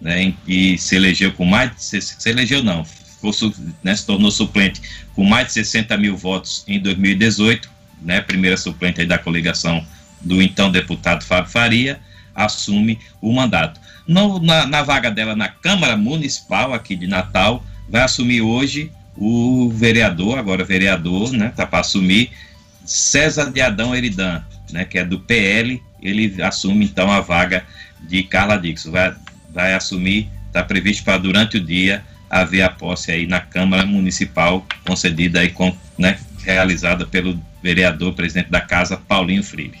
[0.00, 3.30] né, e se elegeu com mais de, se, se elegeu não, foi,
[3.84, 4.82] né, se tornou suplente
[5.14, 7.70] com mais de 60 mil votos em 2018,
[8.02, 9.86] né, primeira suplente da coligação
[10.20, 12.00] do então deputado Fábio Faria,
[12.34, 13.80] assume o mandato.
[14.08, 19.70] No, na, na vaga dela na Câmara Municipal aqui de Natal, vai assumir hoje o
[19.72, 22.32] vereador, agora vereador, né, tá para assumir,
[22.88, 24.40] César de Adão Eridan,
[24.72, 27.62] né, que é do PL, ele assume então a vaga
[28.00, 28.90] de Carla Dixon.
[28.90, 29.14] Vai,
[29.52, 34.66] vai assumir, está previsto para durante o dia haver a posse aí na Câmara Municipal,
[34.86, 39.78] concedida aí com, né, realizada pelo vereador, presidente da casa, Paulinho Freire.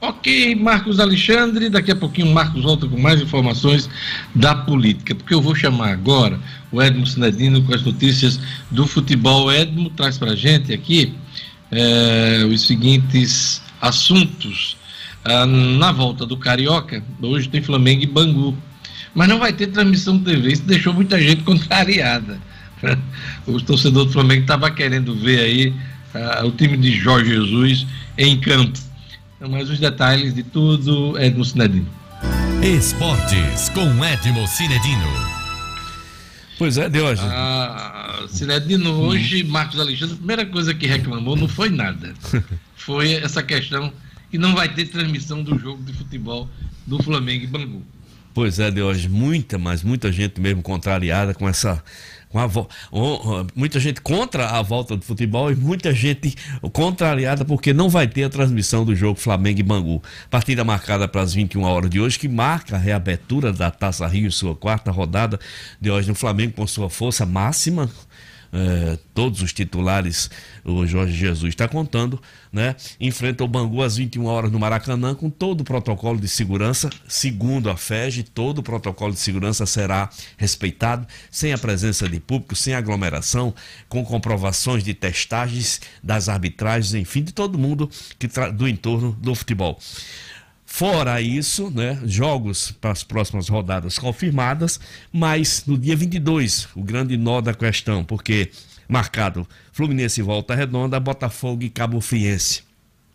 [0.00, 3.90] Ok, Marcos Alexandre, daqui a pouquinho o Marcos volta com mais informações
[4.32, 6.38] da política, porque eu vou chamar agora
[6.70, 8.38] o Edmo Sinedino com as notícias
[8.70, 9.50] do futebol.
[9.50, 11.16] Edmo traz para gente aqui
[11.70, 14.76] é, os seguintes assuntos.
[15.24, 18.56] Ah, na volta do Carioca, hoje tem Flamengo e Bangu,
[19.14, 22.40] mas não vai ter transmissão TV, isso deixou muita gente contrariada.
[23.46, 25.74] O torcedor do Flamengo estava querendo ver aí
[26.14, 28.78] ah, o time de Jorge Jesus em campo.
[29.36, 31.88] Então, mas os detalhes de tudo, Edmo Cinedino.
[32.62, 35.38] Esportes com Edmo Cinedino.
[36.58, 37.22] Pois é, de hoje.
[37.24, 42.14] Ah, Cinedino, hoje, Marcos Alexandre, a primeira coisa que reclamou não foi nada.
[42.74, 43.92] Foi essa questão
[44.30, 46.48] que não vai ter transmissão do jogo de futebol
[46.86, 47.82] do Flamengo e Bangu.
[48.32, 51.82] Pois é, de hoje, muita, mas muita gente mesmo contrariada com essa
[52.28, 56.34] com a, muita gente contra a volta do futebol e muita gente
[56.72, 60.02] contrariada porque não vai ter a transmissão do jogo Flamengo e Bangu.
[60.30, 64.30] Partida marcada para as 21 horas de hoje, que marca a reabertura da Taça Rio
[64.30, 65.38] sua quarta rodada
[65.80, 67.90] de hoje no Flamengo com sua força máxima,
[68.52, 70.30] é, todos os titulares
[70.64, 72.20] o Jorge Jesus está contando,
[72.52, 72.76] né?
[73.00, 76.90] Enfrenta o Bangu às 21 horas no Maracanã com todo o protocolo de segurança.
[77.06, 82.54] Segundo a FEG, todo o protocolo de segurança será respeitado, sem a presença de público,
[82.54, 83.54] sem aglomeração,
[83.88, 89.78] com comprovações de testagens das arbitragens, enfim, de todo mundo que do entorno do futebol.
[90.70, 94.78] Fora isso, né, jogos para as próximas rodadas confirmadas,
[95.10, 98.50] mas no dia 22, o grande nó da questão, porque
[98.86, 102.62] marcado Fluminense e Volta Redonda, Botafogo e Cabo Friense.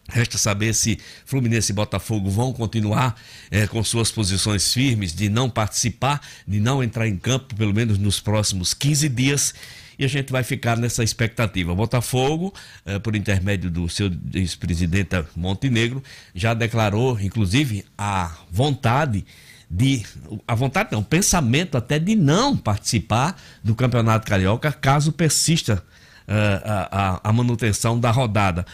[0.09, 3.15] Resta saber se Fluminense e Botafogo vão continuar
[3.49, 7.97] é, com suas posições firmes de não participar, de não entrar em campo, pelo menos
[7.97, 9.53] nos próximos 15 dias
[9.97, 11.73] e a gente vai ficar nessa expectativa.
[11.75, 12.53] Botafogo,
[12.85, 19.25] eh, por intermédio do seu ex-presidente Montenegro, já declarou, inclusive, a vontade
[19.69, 20.05] de
[20.47, 25.83] a vontade não, o pensamento até de não participar do Campeonato Carioca caso persista
[26.27, 28.65] uh, a, a, manutenção da rodada.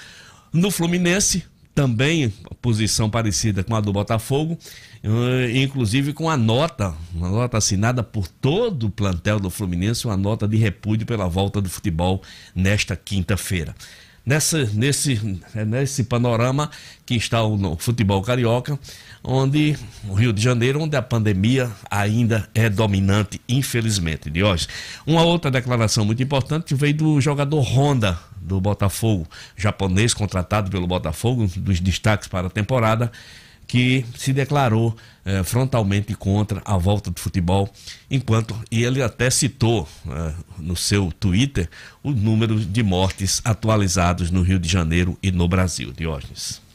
[0.52, 1.46] No Fluminense,
[1.80, 4.58] também posição parecida com a do Botafogo,
[5.02, 10.18] uh, inclusive com a nota, uma nota assinada por todo o plantel do Fluminense, uma
[10.18, 12.22] nota de repúdio pela volta do futebol
[12.54, 13.74] nesta quinta-feira.
[14.26, 16.70] Nessa, nesse, é nesse panorama
[17.06, 18.78] que está o futebol carioca,
[19.24, 24.30] onde o Rio de Janeiro, onde a pandemia ainda é dominante, infelizmente.
[24.30, 24.68] De hoje.
[25.06, 31.48] Uma outra declaração muito importante veio do jogador Honda do Botafogo, japonês contratado pelo Botafogo,
[31.58, 33.12] dos destaques para a temporada,
[33.68, 37.70] que se declarou eh, frontalmente contra a volta do futebol,
[38.10, 41.70] enquanto e ele até citou eh, no seu Twitter
[42.02, 46.69] o número de mortes atualizados no Rio de Janeiro e no Brasil, Diógenes.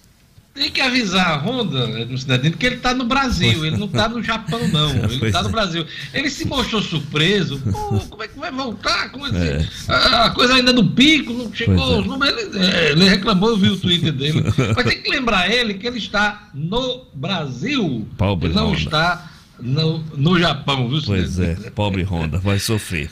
[0.54, 4.08] Tem que avisar a Honda, no cidadino, que ele está no Brasil, ele não está
[4.08, 4.90] no Japão, não.
[5.10, 5.84] Ele está no Brasil.
[6.12, 7.58] Ele se mostrou surpreso.
[7.58, 9.06] Pô, como é que vai voltar?
[9.06, 9.36] Assim?
[9.36, 9.66] é.
[9.92, 12.08] A coisa ainda no pico, não chegou os é.
[12.08, 12.54] números.
[12.54, 14.44] Ele, é, ele, reclamou, eu vi o Twitter dele.
[14.76, 18.06] Mas tem que lembrar ele que ele está no Brasil.
[18.16, 18.78] Pobre ele não Honda.
[18.78, 23.10] está no, no Japão, viu, Pois é, pobre Honda, vai sofrer.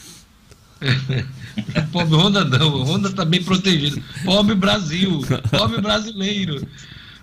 [1.90, 4.01] pobre Honda não, Honda está bem protegido.
[4.24, 6.64] Pobre Brasil, pobre brasileiro.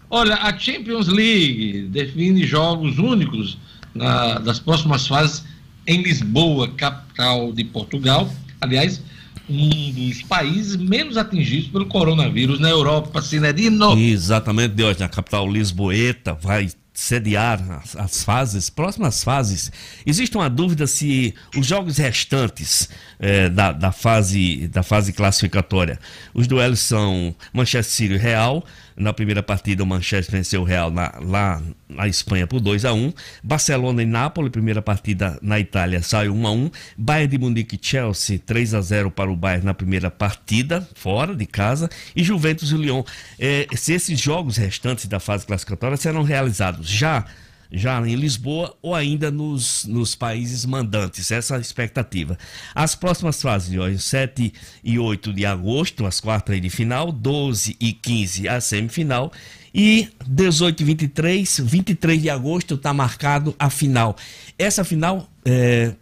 [0.09, 3.57] Olha, a Champions League define jogos únicos
[3.93, 5.43] na, das próximas fases
[5.85, 8.31] em Lisboa, capital de Portugal.
[8.59, 9.01] Aliás,
[9.49, 13.97] um dos países menos atingidos pelo coronavírus na Europa, Cinedino.
[13.97, 19.71] Exatamente, Deus, na capital lisboeta, vai sediar as, as, fases, próximas fases.
[20.05, 22.89] Existe uma dúvida se os jogos restantes
[23.19, 25.97] eh, da, da, fase, da fase classificatória,
[26.33, 28.65] os duelos são Manchester City Real,
[28.99, 32.93] na primeira partida, o Manchester venceu o Real na, lá na Espanha por 2 a
[32.93, 37.75] 1 Barcelona e Nápoles, primeira partida na Itália, saiu 1 a 1 Bayern de Munique
[37.75, 41.89] e Chelsea, 3 a 0 para o Bayern na primeira partida, fora de casa.
[42.13, 43.03] E Juventus e Lyon.
[43.39, 47.25] É, se esses jogos restantes da fase classificatória serão realizados já
[47.71, 51.31] já em Lisboa ou ainda nos, nos países mandantes.
[51.31, 52.37] Essa é a expectativa.
[52.73, 54.53] As próximas fases, ó, 7
[54.83, 59.31] e 8 de agosto, as quartas de final, 12 e 15 a semifinal.
[59.73, 64.15] E 18 e 23, 23 de agosto está marcado a final.
[64.57, 65.29] Essa final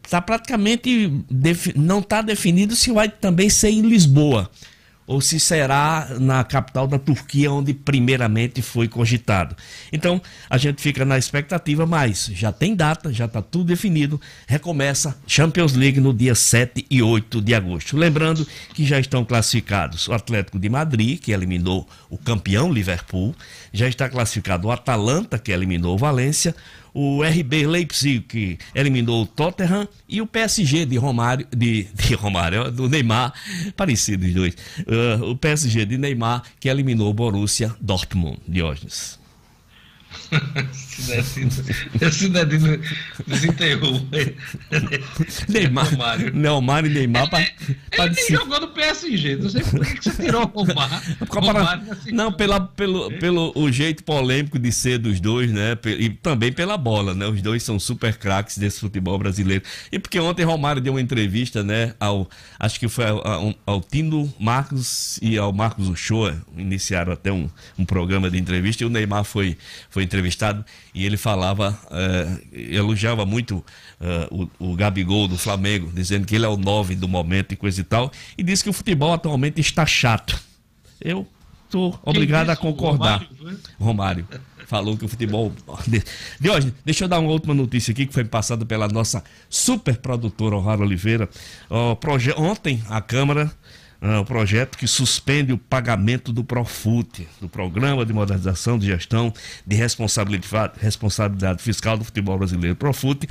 [0.04, 1.12] está é, praticamente
[1.76, 4.50] não está definido se vai também ser em Lisboa
[5.08, 9.56] ou se será na capital da Turquia, onde primeiramente foi cogitado.
[9.92, 14.20] Então, a gente fica na expectativa, mas já tem data, já está tudo definido.
[14.46, 17.96] Recomeça Champions League no dia 7 e 8 de agosto.
[17.96, 23.34] Lembrando que já estão classificados o Atlético de Madrid, que eliminou o campeão Liverpool,
[23.72, 26.54] já está classificado o Atalanta, que eliminou o Valência,
[27.00, 32.72] o RB Leipzig, que eliminou o Tottenham, e o PSG de Romário, de, de Romário,
[32.72, 33.34] do Neymar,
[33.76, 34.58] parecido os dois.
[34.80, 39.20] Uh, o PSG de Neymar, que eliminou o Borussia Dortmund, Diógenes.
[42.02, 42.80] Esse Cidadino
[43.26, 44.02] desenterrou.
[45.48, 45.90] Neymar.
[45.92, 46.34] Romário.
[46.34, 47.30] Neymar e Neymar.
[47.34, 47.48] Ele,
[47.92, 49.36] ele nem jogou no PSG.
[49.38, 51.18] Não sei por que você tirou o Romário.
[51.30, 55.78] Romário não, pela, pelo, pelo o jeito polêmico de ser dos dois, né?
[55.86, 57.28] E também pela bola, né?
[57.28, 59.64] Os dois são super craques desse futebol brasileiro.
[59.92, 61.94] E porque ontem Romário deu uma entrevista, né?
[62.00, 66.36] Ao, acho que foi ao, ao Tino Marcos e ao Marcos Uchoa.
[66.58, 69.58] Iniciaram até um, um programa de entrevista e o Neymar foi,
[69.90, 70.17] foi entrevistado
[70.94, 73.58] e ele falava, uh, elogiava muito
[74.02, 77.56] uh, o, o Gabigol do Flamengo, dizendo que ele é o nove do momento e
[77.56, 80.40] coisa e tal, e disse que o futebol atualmente está chato.
[81.00, 81.28] Eu
[81.66, 83.28] estou obrigado a concordar.
[83.80, 84.28] Romário, Romário
[84.68, 85.52] falou que o futebol.
[86.40, 89.98] De hoje, deixa eu dar uma última notícia aqui que foi passada pela nossa super
[89.98, 91.30] produtora O'Hara Oliveira.
[92.38, 93.52] Ontem a Câmara
[94.00, 99.34] o projeto que suspende o pagamento do Profut, do Programa de Modernização de Gestão
[99.66, 103.28] de Responsabilidade, Responsabilidade Fiscal do Futebol Brasileiro, Profut,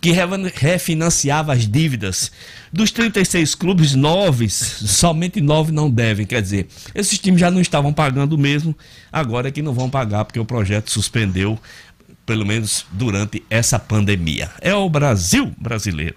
[0.00, 0.12] que
[0.54, 2.32] refinanciava as dívidas
[2.72, 6.26] dos 36 clubes, nove, somente nove não devem.
[6.26, 8.76] Quer dizer, esses times já não estavam pagando mesmo,
[9.12, 11.58] agora é que não vão pagar, porque o projeto suspendeu,
[12.26, 14.50] pelo menos durante essa pandemia.
[14.60, 16.16] É o Brasil brasileiro.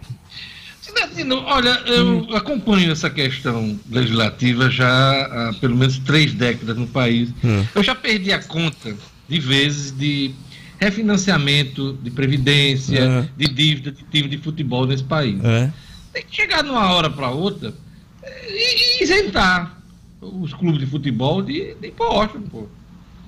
[0.98, 2.36] Cidadino, olha, eu hum.
[2.36, 4.90] acompanho essa questão legislativa já
[5.22, 7.30] há pelo menos três décadas no país.
[7.44, 7.64] Hum.
[7.76, 8.96] Eu já perdi a conta
[9.30, 10.34] de vezes de
[10.80, 13.30] refinanciamento de previdência, é.
[13.38, 15.40] de dívida de time de futebol nesse país.
[15.44, 15.72] É.
[16.14, 17.74] Tem que chegar numa hora para outra
[18.24, 19.78] e, e, isentar
[20.20, 22.68] os clubes de futebol de, de impostos, pô.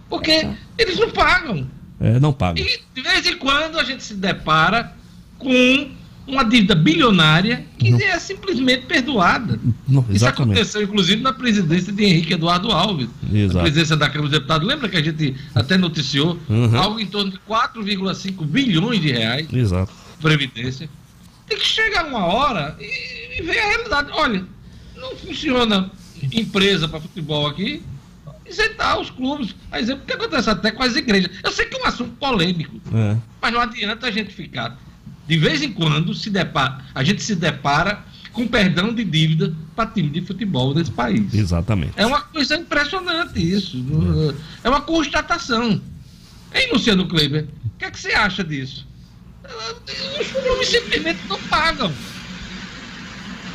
[0.10, 0.58] Porque é.
[0.78, 1.68] eles não pagam.
[2.00, 2.64] É, não pagam.
[2.64, 4.96] E de vez em quando a gente se depara
[5.38, 5.99] com
[6.30, 8.00] uma dívida bilionária que não.
[8.00, 9.60] é simplesmente perdoada.
[9.88, 13.56] Não, Isso aconteceu, inclusive, na presidência de Henrique Eduardo Alves, Exato.
[13.56, 14.68] na presidência da Câmara dos Deputados.
[14.68, 16.78] Lembra que a gente até noticiou uhum.
[16.78, 19.92] algo em torno de 4,5 bilhões de reais Exato.
[20.22, 20.90] Previdência.
[21.48, 24.12] Tem que chegar uma hora e, e ver a realidade.
[24.14, 24.46] Olha,
[24.96, 25.90] não funciona
[26.32, 27.82] empresa para futebol aqui,
[28.46, 29.56] isentar os clubes.
[29.72, 31.32] A exemplo, o que acontece até com as igrejas.
[31.44, 33.18] Eu sei que é um assunto polêmico, é.
[33.42, 34.78] mas não adianta a gente ficar
[35.30, 38.04] de vez em quando se depara, a gente se depara
[38.34, 41.32] com perdão de dívida para time de futebol desse país.
[41.32, 41.94] Exatamente.
[41.98, 43.78] É uma coisa impressionante isso.
[44.64, 45.80] É, é uma constatação.
[46.52, 47.48] Hein, Luciano Kleber?
[47.64, 48.88] O que, é que você acha disso?
[50.20, 51.94] Os clubes simplesmente não pagam.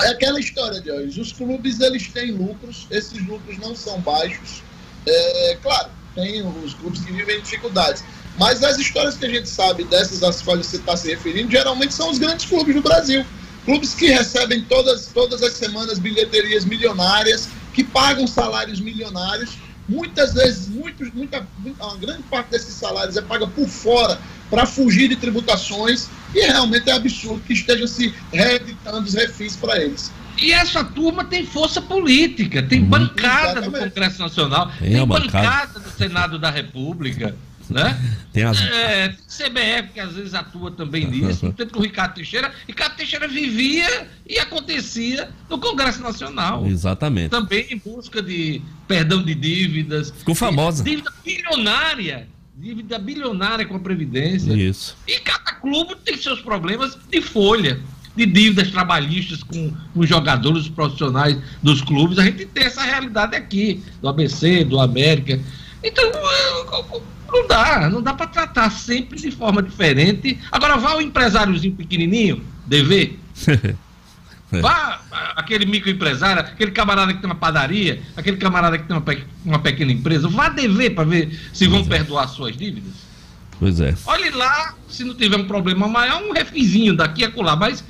[0.00, 4.62] É aquela história de Os clubes eles têm lucros, esses lucros não são baixos.
[5.06, 8.04] É, claro, tem os clubes que vivem dificuldades.
[8.38, 11.94] Mas as histórias que a gente sabe dessas às quais você está se referindo, geralmente
[11.94, 13.24] são os grandes clubes do Brasil.
[13.64, 19.56] Clubes que recebem todas, todas as semanas bilheterias milionárias, que pagam salários milionários.
[19.88, 24.18] Muitas vezes, muitos, muita, uma grande parte desses salários é paga por fora
[24.50, 29.80] para fugir de tributações e realmente é absurdo que esteja se reeditando os refis para
[29.80, 30.12] eles.
[30.38, 32.86] E essa turma tem força política, tem uhum.
[32.86, 33.84] bancada Exatamente.
[33.84, 35.48] no Congresso Nacional, tem, tem bancada.
[35.48, 37.36] bancada no Senado da República.
[37.70, 37.98] Né?
[38.32, 38.60] Tem as...
[38.60, 43.26] É, CBF, que às vezes atua também nisso, tanto que o Ricardo Teixeira, Ricardo Teixeira
[43.26, 46.66] vivia e acontecia no Congresso Nacional.
[46.66, 47.30] Exatamente.
[47.30, 50.10] Também em busca de perdão de dívidas.
[50.10, 50.84] Ficou famosa.
[50.84, 52.28] Dívida bilionária.
[52.56, 54.52] Dívida bilionária com a Previdência.
[54.52, 54.96] Isso.
[55.08, 57.80] E cada clube tem seus problemas de folha
[58.16, 62.18] de dívidas trabalhistas com os jogadores, os profissionais dos clubes.
[62.18, 65.40] A gente tem essa realidade aqui, do ABC, do América.
[65.82, 66.04] Então,
[67.34, 70.38] não dá, não dá para tratar sempre de forma diferente.
[70.52, 73.18] Agora, vá o empresáriozinho pequenininho, dever.
[74.60, 75.00] Vá
[75.34, 79.04] aquele microempresário, aquele camarada que tem uma padaria, aquele camarada que tem uma,
[79.44, 82.92] uma pequena empresa, vá dever para ver se vão perdoar suas dívidas.
[83.58, 83.96] Pois é.
[84.06, 87.82] Olhe lá, se não tiver um problema maior, um refizinho daqui a colar, mas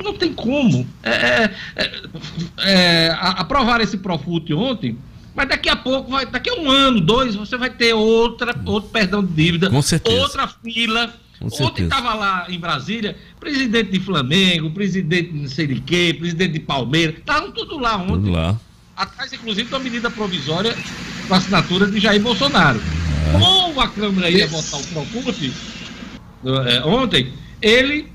[0.00, 0.86] não tem como.
[1.02, 2.02] É, é, é,
[2.58, 4.96] é aprovar esse Profut ontem,
[5.36, 8.88] mas daqui a pouco, vai, daqui a um ano, dois, você vai ter outra, outro
[8.88, 11.12] perdão de dívida, outra fila.
[11.38, 16.16] Com ontem estava lá em Brasília, presidente de Flamengo, presidente de não sei de quê,
[16.18, 18.12] presidente de Palmeiras, estavam tudo lá ontem.
[18.14, 18.58] Tudo lá.
[18.96, 20.74] Atrás, inclusive, de uma medida provisória
[21.28, 22.80] com a assinatura de Jair Bolsonaro.
[22.80, 23.38] É.
[23.38, 25.52] Como a Câmara ia votar o Profut
[26.66, 28.10] é, ontem, ele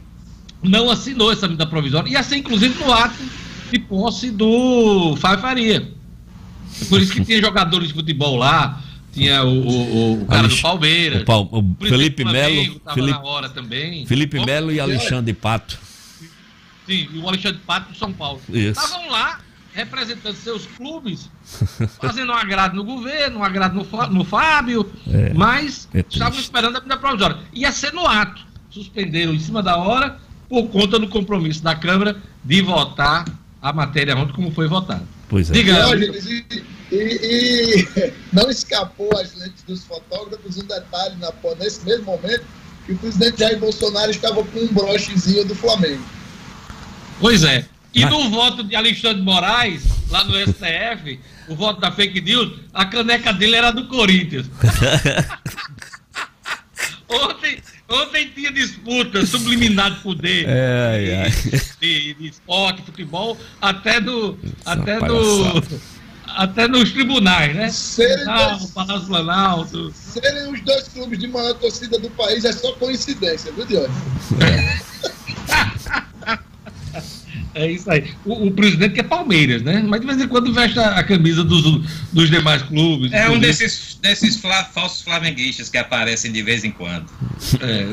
[0.63, 3.23] não assinou essa medida provisória, ia ser inclusive no ato
[3.71, 6.00] de posse do Fábio Faria.
[6.89, 8.81] Por isso que tinha jogadores de futebol lá,
[9.13, 14.05] tinha o, o, o cara do Palmeiras, o, o Felipe Melo, Felipe, na hora também.
[14.05, 15.77] Felipe Melo e Alexandre Pato.
[16.85, 18.41] Sim, e o Alexandre Pato do São Paulo.
[18.49, 19.39] Estavam lá
[19.73, 21.29] representando seus clubes,
[22.01, 26.75] fazendo um agrado no governo, um agrado no, no Fábio, é, mas é estavam esperando
[26.75, 27.37] a medida provisória.
[27.53, 28.45] Ia ser no ato.
[28.69, 30.17] Suspenderam em cima da hora
[30.47, 33.25] por conta do compromisso da Câmara de votar
[33.61, 35.03] a matéria ontem como foi votada.
[35.31, 35.53] Pois é.
[35.53, 36.53] Diga, e,
[36.91, 37.87] e, e,
[38.33, 42.43] não escapou às lentes dos fotógrafos um detalhe na, nesse mesmo momento
[42.85, 46.03] que o presidente Jair Bolsonaro estava com um brochezinho do Flamengo.
[47.21, 47.65] Pois é.
[47.93, 51.17] E no voto de Alexandre Moraes, lá no STF,
[51.47, 54.47] o voto da fake news, a caneca dele era do Corinthians.
[57.07, 64.37] ontem, Ontem tinha disputa subliminar de poder é, de, de, de, esporte, futebol, até do.
[64.65, 65.63] até do.
[66.33, 67.69] Até nos tribunais, né?
[67.69, 69.93] Serem, Não, dois, Palácio Planalto.
[69.93, 73.91] serem os dois clubes de maior torcida do país é só coincidência, viu, Diogo?
[74.39, 76.01] É
[77.55, 78.11] isso aí.
[78.25, 79.83] O, o, presidente que é Palmeiras, né?
[79.85, 81.63] Mas de vez em quando veste a, a camisa dos,
[82.11, 83.11] dos demais clubes.
[83.11, 87.07] É um desses, desses fla, falsos flamenguistas que aparecem de vez em quando.
[87.59, 87.83] É,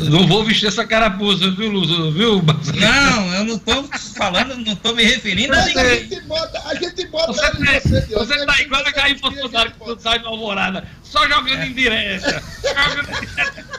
[0.00, 1.88] não, não, vou vestir essa carapuça, viu, Luz?
[2.14, 2.42] Viu,
[2.74, 5.82] Não, eu não estou falando, não estou me referindo a ninguém.
[5.82, 7.32] A gente bota, a gente bota.
[7.32, 11.28] Você, tá, você, você tá igual a Jair Bolsonaro que não sai da alvorada, só
[11.28, 11.66] jogando é.
[11.66, 12.42] em direta.
[12.62, 13.72] Jogando em direta.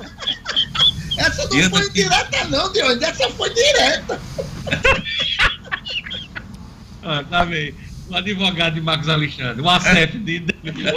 [1.18, 3.02] Essa não foi direta, não, Deus.
[3.02, 4.22] Essa foi direta.
[7.04, 7.76] ah, tá bem.
[8.10, 10.44] O advogado de Marcos Alexandre, o ACEF de.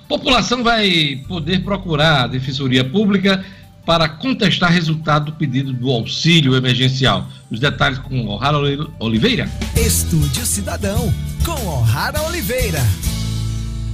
[0.07, 3.43] População vai poder procurar a Defensoria Pública
[3.86, 7.27] para contestar resultado do pedido do auxílio emergencial.
[7.49, 8.57] Os detalhes com O'Hara
[8.99, 9.49] Oliveira.
[9.75, 11.13] Estúdio Cidadão,
[11.45, 12.82] com O'Hara Oliveira.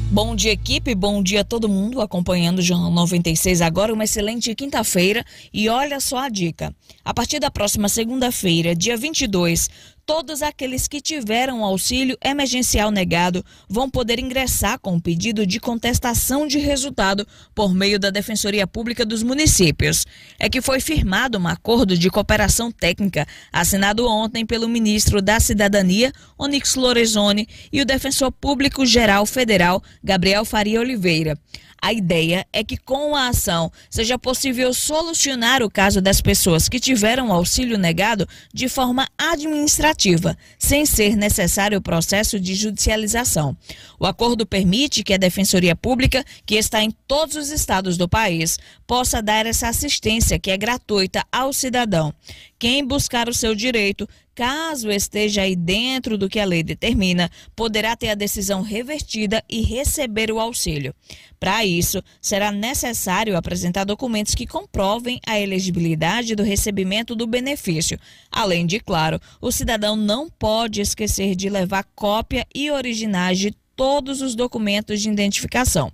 [0.09, 0.95] Bom dia, equipe.
[0.95, 3.93] Bom dia a todo mundo acompanhando o Jornal 96 agora.
[3.93, 5.23] Uma excelente quinta-feira.
[5.53, 6.73] E olha só a dica.
[7.03, 9.69] A partir da próxima segunda-feira, dia 22,
[10.07, 16.57] todos aqueles que tiveram auxílio emergencial negado vão poder ingressar com pedido de contestação de
[16.59, 20.05] resultado por meio da Defensoria Pública dos Municípios.
[20.39, 26.13] É que foi firmado um acordo de cooperação técnica assinado ontem pelo ministro da Cidadania,
[26.39, 31.37] Onyx Lorenzoni, e o defensor público geral federal, Gabriel Faria Oliveira.
[31.81, 36.79] A ideia é que com a ação seja possível solucionar o caso das pessoas que
[36.79, 43.55] tiveram auxílio negado de forma administrativa, sem ser necessário o processo de judicialização.
[43.99, 48.57] O acordo permite que a Defensoria Pública, que está em todos os estados do país,
[48.85, 52.13] possa dar essa assistência que é gratuita ao cidadão.
[52.59, 57.95] Quem buscar o seu direito caso esteja aí dentro do que a lei determina, poderá
[57.95, 60.93] ter a decisão revertida e receber o auxílio.
[61.39, 67.99] Para isso, será necessário apresentar documentos que comprovem a elegibilidade do recebimento do benefício.
[68.31, 74.21] Além de, claro, o cidadão não pode esquecer de levar cópia e originais de todos
[74.21, 75.91] os documentos de identificação.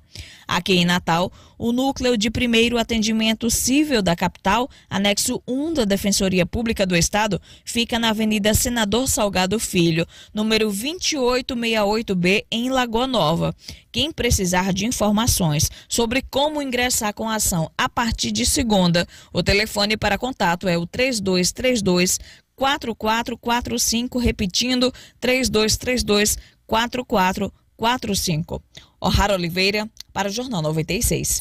[0.48, 6.46] Aqui em Natal, o núcleo de primeiro atendimento civil da capital, anexo 1 da Defensoria
[6.46, 13.54] Pública do Estado, fica na Avenida Senador Salgado Filho, número 2868B, em Lagoa Nova.
[13.92, 19.44] Quem precisar de informações sobre como ingressar com a ação a partir de segunda, o
[19.44, 22.20] telefone para contato é o 3232
[22.56, 27.63] 4445, repetindo 3232 4445.
[27.84, 28.64] 45.
[29.02, 31.40] O'Hara Oliveira, para o Jornal 96.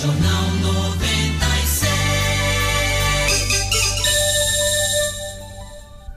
[0.00, 1.92] Jornal 96.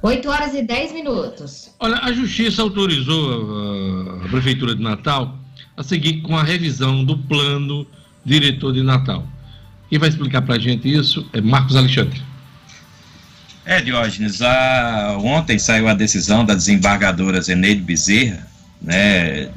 [0.02, 1.70] 8 horas e 10 minutos.
[1.82, 5.38] Olha, a Justiça autorizou a, a Prefeitura de Natal
[5.76, 7.86] a seguir com a revisão do plano
[8.24, 9.28] diretor de Natal.
[9.90, 12.22] Quem vai explicar para a gente isso é Marcos Alexandre.
[13.66, 15.18] É, Diógenes, a...
[15.20, 18.47] ontem saiu a decisão da desembargadora Zeneide Bezerra,
[18.82, 19.50] né,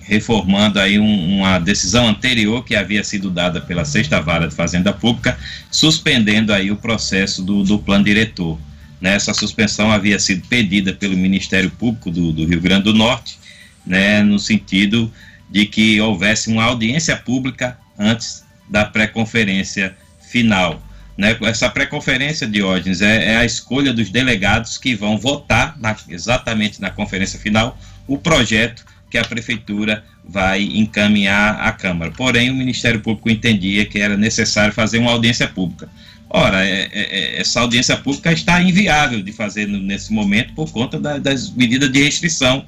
[0.00, 4.92] reformando aí um, uma decisão anterior que havia sido dada pela Sexta Vara de Fazenda
[4.92, 5.38] Pública,
[5.70, 8.58] suspendendo aí o processo do, do plano diretor.
[9.00, 13.38] Né, essa suspensão havia sido pedida pelo Ministério Público do, do Rio Grande do Norte,
[13.86, 15.12] né, no sentido
[15.50, 19.96] de que houvesse uma audiência pública antes da pré-conferência
[20.30, 20.82] final.
[21.16, 26.80] Né, essa pré-conferência, Diógenes, é, é, a escolha dos delegados que vão votar na, exatamente
[26.80, 32.10] na conferência final o projeto que a prefeitura vai encaminhar à Câmara.
[32.10, 35.88] Porém, o Ministério Público entendia que era necessário fazer uma audiência pública.
[36.28, 40.98] Ora, é, é, é essa audiência pública está inviável de fazer nesse momento por conta
[40.98, 42.64] da, das medidas de restrição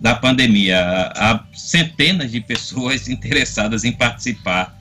[0.00, 0.80] da pandemia.
[1.14, 4.74] Há centenas de pessoas interessadas em participar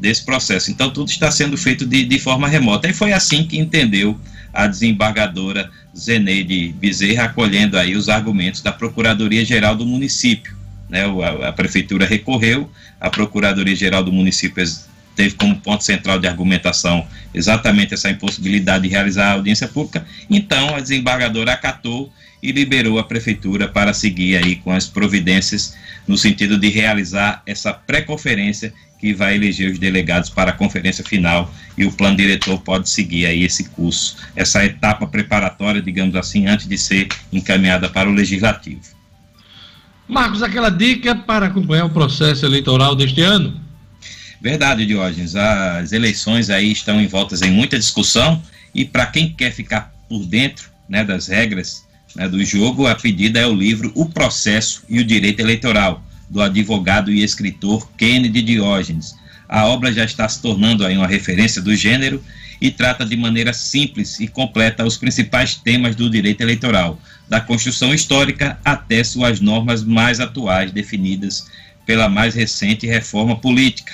[0.00, 0.70] desse processo.
[0.70, 2.88] Então, tudo está sendo feito de, de forma remota.
[2.88, 4.18] E foi assim que entendeu
[4.52, 10.54] a desembargadora Zeneide Bezerra, acolhendo aí os argumentos da Procuradoria-Geral do município.
[10.88, 12.70] Né, a, a prefeitura recorreu,
[13.00, 14.62] a Procuradoria-Geral do município
[15.14, 20.74] teve como ponto central de argumentação exatamente essa impossibilidade de realizar a audiência pública, então
[20.74, 22.12] a desembargadora acatou
[22.42, 25.74] e liberou a prefeitura para seguir aí com as providências
[26.06, 28.72] no sentido de realizar essa pré-conferência
[29.04, 33.26] que vai eleger os delegados para a conferência final e o plano diretor pode seguir
[33.26, 38.80] aí esse curso, essa etapa preparatória, digamos assim, antes de ser encaminhada para o legislativo.
[40.08, 43.60] Marcos, aquela dica para acompanhar o processo eleitoral deste ano?
[44.40, 45.36] Verdade, Diógenes.
[45.36, 48.42] As eleições aí estão envoltas em muita discussão
[48.74, 51.84] e para quem quer ficar por dentro né, das regras
[52.16, 56.02] né, do jogo, a pedida é o livro O Processo e o Direito Eleitoral,
[56.34, 59.14] do advogado e escritor Kennedy Diógenes.
[59.48, 62.20] A obra já está se tornando aí uma referência do gênero
[62.60, 67.94] e trata de maneira simples e completa os principais temas do direito eleitoral, da construção
[67.94, 71.46] histórica até suas normas mais atuais definidas
[71.86, 73.92] pela mais recente reforma política.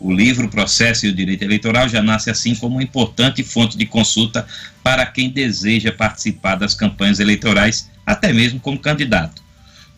[0.00, 3.84] O livro Processo e o Direito Eleitoral já nasce assim como uma importante fonte de
[3.84, 4.46] consulta
[4.82, 9.41] para quem deseja participar das campanhas eleitorais, até mesmo como candidato.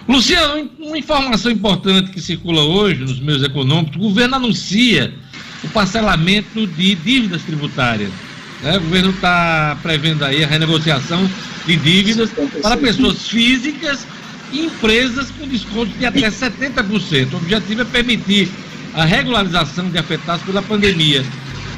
[0.07, 5.13] Luciano, uma informação importante que circula hoje nos meios econômicos, o governo anuncia
[5.61, 8.13] o parcelamento de dívidas tributárias.
[8.63, 8.77] Né?
[8.77, 11.29] O governo está prevendo aí a renegociação
[11.65, 12.29] de dívidas
[12.61, 14.07] para pessoas físicas
[14.51, 17.33] e empresas com desconto de até 70%.
[17.33, 18.49] O objetivo é permitir
[18.93, 21.23] a regularização de afetados pela pandemia.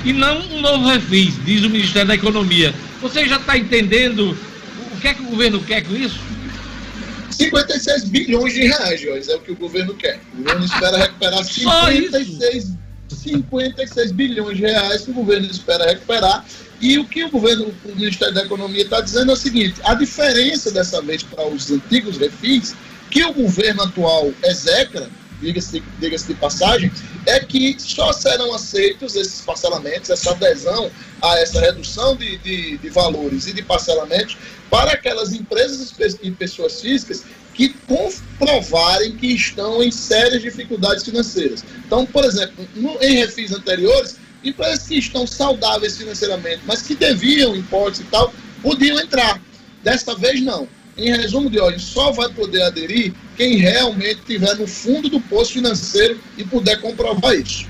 [0.06, 2.74] E não um novo refis, diz o Ministério da Economia.
[3.02, 4.38] Você já está entendendo
[4.94, 6.20] o que é que o governo quer com isso?
[7.30, 10.20] 56 bilhões de reais, Jorge, é o que o governo quer.
[10.34, 12.74] O governo espera recuperar 56,
[13.10, 16.46] 56 bilhões de reais que o governo espera recuperar.
[16.82, 19.94] E o que o governo, o Ministério da Economia está dizendo é o seguinte: a
[19.94, 22.76] diferença dessa vez para os antigos refis,
[23.12, 25.10] que o governo atual execra,
[25.42, 26.92] diga-se diga de passagem,
[27.26, 30.90] é que só serão aceitos esses parcelamentos, essa adesão
[31.22, 34.38] a essa redução de, de, de valores e de parcelamentos
[34.70, 37.24] para aquelas empresas e pessoas físicas
[37.54, 41.64] que comprovarem que estão em sérias dificuldades financeiras.
[41.86, 47.56] Então, por exemplo, no, em refis anteriores, empresas que estão saudáveis financeiramente, mas que deviam
[47.56, 49.42] impostos e tal, podiam entrar.
[49.84, 50.68] Desta vez, não.
[50.98, 55.54] Em resumo de hoje, só vai poder aderir quem realmente estiver no fundo do poço
[55.54, 57.66] financeiro e puder comprovar isso.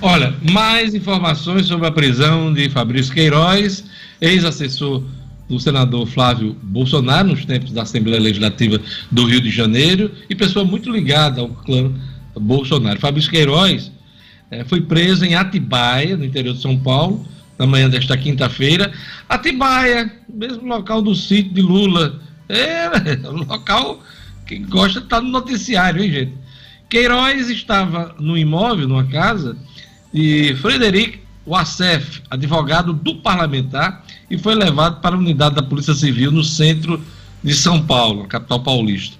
[0.00, 3.84] Olha, mais informações sobre a prisão de Fabrício Queiroz,
[4.20, 5.04] ex-assessor
[5.52, 8.80] do senador Flávio Bolsonaro, nos tempos da Assembleia Legislativa
[9.10, 11.92] do Rio de Janeiro, e pessoa muito ligada ao clã
[12.34, 12.98] Bolsonaro.
[12.98, 13.92] Fabrício Queiroz
[14.50, 17.26] é, foi preso em Atibaia, no interior de São Paulo,
[17.58, 18.90] na manhã desta quinta-feira.
[19.28, 22.18] Atibaia, mesmo local do sítio de Lula.
[22.48, 22.88] É,
[23.28, 24.02] um local
[24.46, 26.32] que gosta de estar no noticiário, hein, gente?
[26.88, 29.54] Queiroz estava no imóvel, numa casa,
[30.14, 34.02] de Frederic Wassef, advogado do parlamentar,
[34.32, 36.98] e foi levado para a unidade da Polícia Civil no centro
[37.44, 39.14] de São Paulo, capital paulista.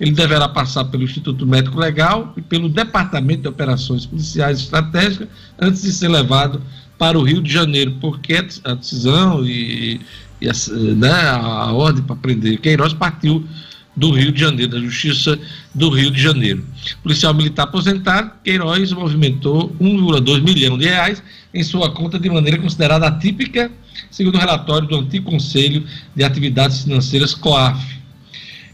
[0.00, 5.28] Ele deverá passar pelo Instituto Médico Legal e pelo Departamento de Operações Policiais Estratégicas
[5.60, 6.60] antes de ser levado
[6.98, 10.00] para o Rio de Janeiro, porque a decisão e,
[10.40, 10.52] e a,
[10.96, 13.46] né, a ordem para prender Queiroz partiu
[13.94, 15.38] do Rio de Janeiro, da Justiça
[15.72, 16.64] do Rio de Janeiro.
[17.00, 21.22] policial militar aposentado, Queiroz movimentou 1,2 milhão de reais
[21.54, 23.70] em sua conta de maneira considerada atípica,
[24.10, 27.98] segundo o relatório do antigo Conselho de Atividades Financeiras COAF.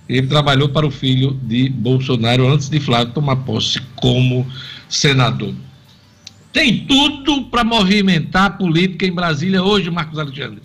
[0.09, 4.47] Ele trabalhou para o filho de Bolsonaro antes de Flávio tomar posse como
[4.89, 5.55] senador.
[6.53, 10.63] Tem tudo para movimentar a política em Brasília hoje, Marcos Alexandre.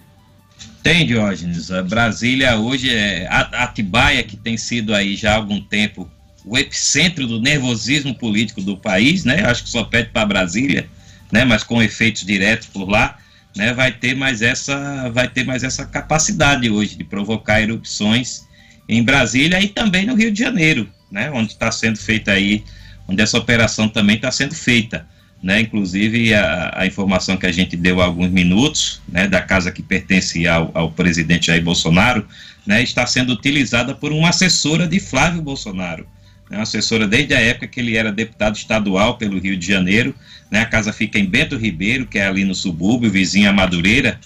[0.83, 1.71] Tem, Diógenes.
[1.71, 6.09] A Brasília hoje é Atibaia, que tem sido aí já há algum tempo
[6.45, 9.43] o epicentro do nervosismo político do país, né?
[9.45, 10.89] Acho que só pede para Brasília,
[11.31, 11.45] né?
[11.45, 13.18] Mas com efeitos diretos por lá,
[13.55, 13.73] né?
[13.73, 18.47] Vai ter mais essa, vai ter mais essa capacidade hoje de provocar erupções
[18.89, 22.63] em Brasília e também no Rio de Janeiro, né, onde está sendo feita aí,
[23.07, 25.05] onde essa operação também está sendo feita.
[25.41, 29.71] Né, inclusive a, a, informação que a gente deu há alguns minutos, né, da casa
[29.71, 32.27] que pertence ao, ao presidente Jair Bolsonaro,
[32.67, 36.05] né, está sendo utilizada por uma assessora de Flávio Bolsonaro,
[36.49, 40.13] né, uma assessora desde a época que ele era deputado estadual pelo Rio de Janeiro,
[40.49, 44.19] né, a casa fica em Bento Ribeiro, que é ali no subúrbio, vizinha Madureira,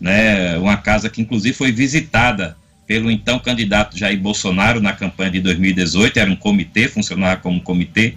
[0.00, 5.40] né, uma casa que inclusive foi visitada pelo então candidato Jair Bolsonaro na campanha de
[5.40, 8.14] 2018, era um comitê, funcionava como comitê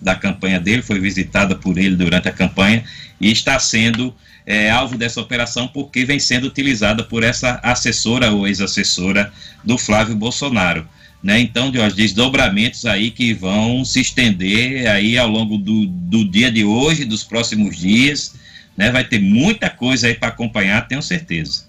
[0.00, 2.84] da campanha dele, foi visitada por ele durante a campanha
[3.20, 4.14] e está sendo
[4.46, 9.32] é, alvo dessa operação porque vem sendo utilizada por essa assessora ou ex-assessora
[9.64, 10.86] do Flávio Bolsonaro.
[11.22, 11.38] Né?
[11.40, 16.50] Então, de os desdobramentos aí que vão se estender aí ao longo do, do dia
[16.50, 18.34] de hoje, dos próximos dias,
[18.76, 18.90] né?
[18.90, 21.64] Vai ter muita coisa aí para acompanhar, tenho certeza.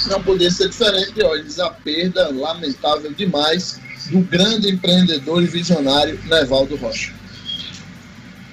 [0.06, 3.78] Não poderia ser diferente, Diógenes, a perda lamentável demais
[4.10, 7.12] do grande empreendedor e visionário Nevaldo Rocha.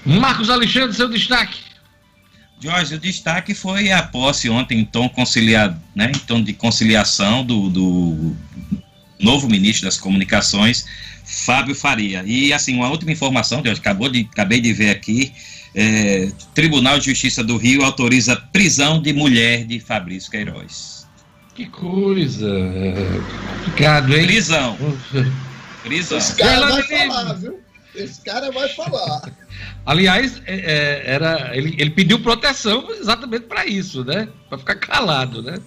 [0.05, 1.66] Marcos Alexandre, seu destaque.
[2.59, 7.45] Jorge, o destaque foi a posse ontem em tom conciliado, né, em tom de conciliação
[7.45, 8.35] do, do
[9.19, 10.85] novo ministro das Comunicações,
[11.23, 12.23] Fábio Faria.
[12.25, 15.31] E assim, uma última informação, Jorge, acabou de, acabei de ver aqui,
[15.75, 21.05] é, Tribunal de Justiça do Rio autoriza prisão de mulher de Fabrício Queiroz.
[21.53, 22.51] Que coisa!
[23.57, 24.25] Complicado, hein?
[24.25, 24.77] Prisão.
[25.83, 26.17] Prisão.
[26.17, 27.59] Esse cara vai falar, viu?
[27.97, 29.21] Esse cara vai falar.
[29.85, 34.27] Aliás, é, é, era, ele, ele pediu proteção exatamente para isso, né?
[34.49, 35.59] Para ficar calado, né?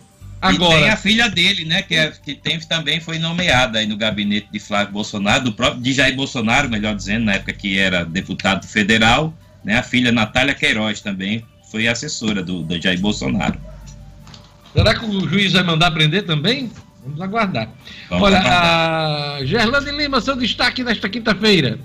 [0.42, 1.82] Agora, e tem a filha dele, né?
[1.82, 5.82] Que, é, que tem, também foi nomeada aí no gabinete de Flávio Bolsonaro, do próprio
[5.82, 9.34] de Jair Bolsonaro, melhor dizendo, na época que era deputado federal,
[9.64, 9.78] né?
[9.78, 13.58] A filha Natália Queiroz também foi assessora do, do Jair Bolsonaro.
[14.72, 16.70] Será que o juiz vai mandar prender também?
[17.02, 17.68] Vamos aguardar.
[18.08, 19.36] Vamos Olha, aguardar.
[19.40, 21.78] a Gerlane Lima, seu destaque nesta quinta-feira.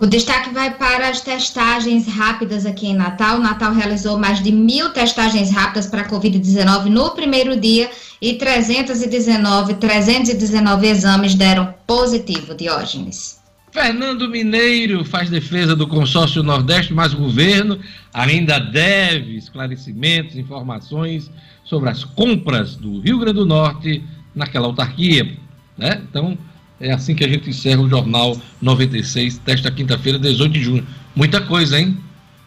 [0.00, 3.36] O destaque vai para as testagens rápidas aqui em Natal.
[3.36, 8.32] O Natal realizou mais de mil testagens rápidas para a Covid-19 no primeiro dia e
[8.32, 13.38] 319, 319 exames deram positivo, Diógenes.
[13.70, 17.78] Fernando Mineiro faz defesa do consórcio Nordeste, mas o governo
[18.10, 21.30] ainda deve esclarecimentos, informações
[21.62, 24.02] sobre as compras do Rio Grande do Norte
[24.34, 25.36] naquela autarquia.
[25.76, 26.00] Né?
[26.08, 26.38] Então,
[26.80, 30.86] é assim que a gente encerra o Jornal 96 desta quinta-feira, 18 de junho.
[31.14, 31.96] Muita coisa, hein?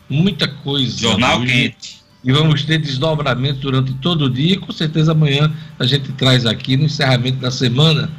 [0.09, 0.97] Muita coisa.
[0.97, 1.53] Jornal hoje.
[1.53, 2.03] quente.
[2.23, 6.45] E vamos ter desdobramentos durante todo o dia e com certeza amanhã a gente traz
[6.45, 8.09] aqui no encerramento da semana.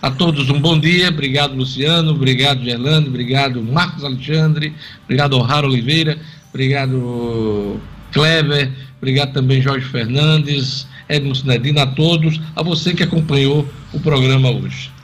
[0.00, 4.74] A todos um bom dia, obrigado Luciano, obrigado Gerlando, obrigado Marcos Alexandre,
[5.04, 6.18] obrigado O'Hara Oliveira,
[6.50, 7.80] obrigado
[8.12, 14.50] Kleber, obrigado também Jorge Fernandes, Edmo Sinedina, a todos, a você que acompanhou o programa
[14.50, 14.95] hoje.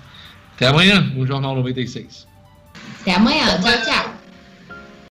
[0.63, 2.25] Até amanhã no Jornal 96.
[3.01, 3.61] Até amanhã.
[3.61, 4.12] Tchau, tchau.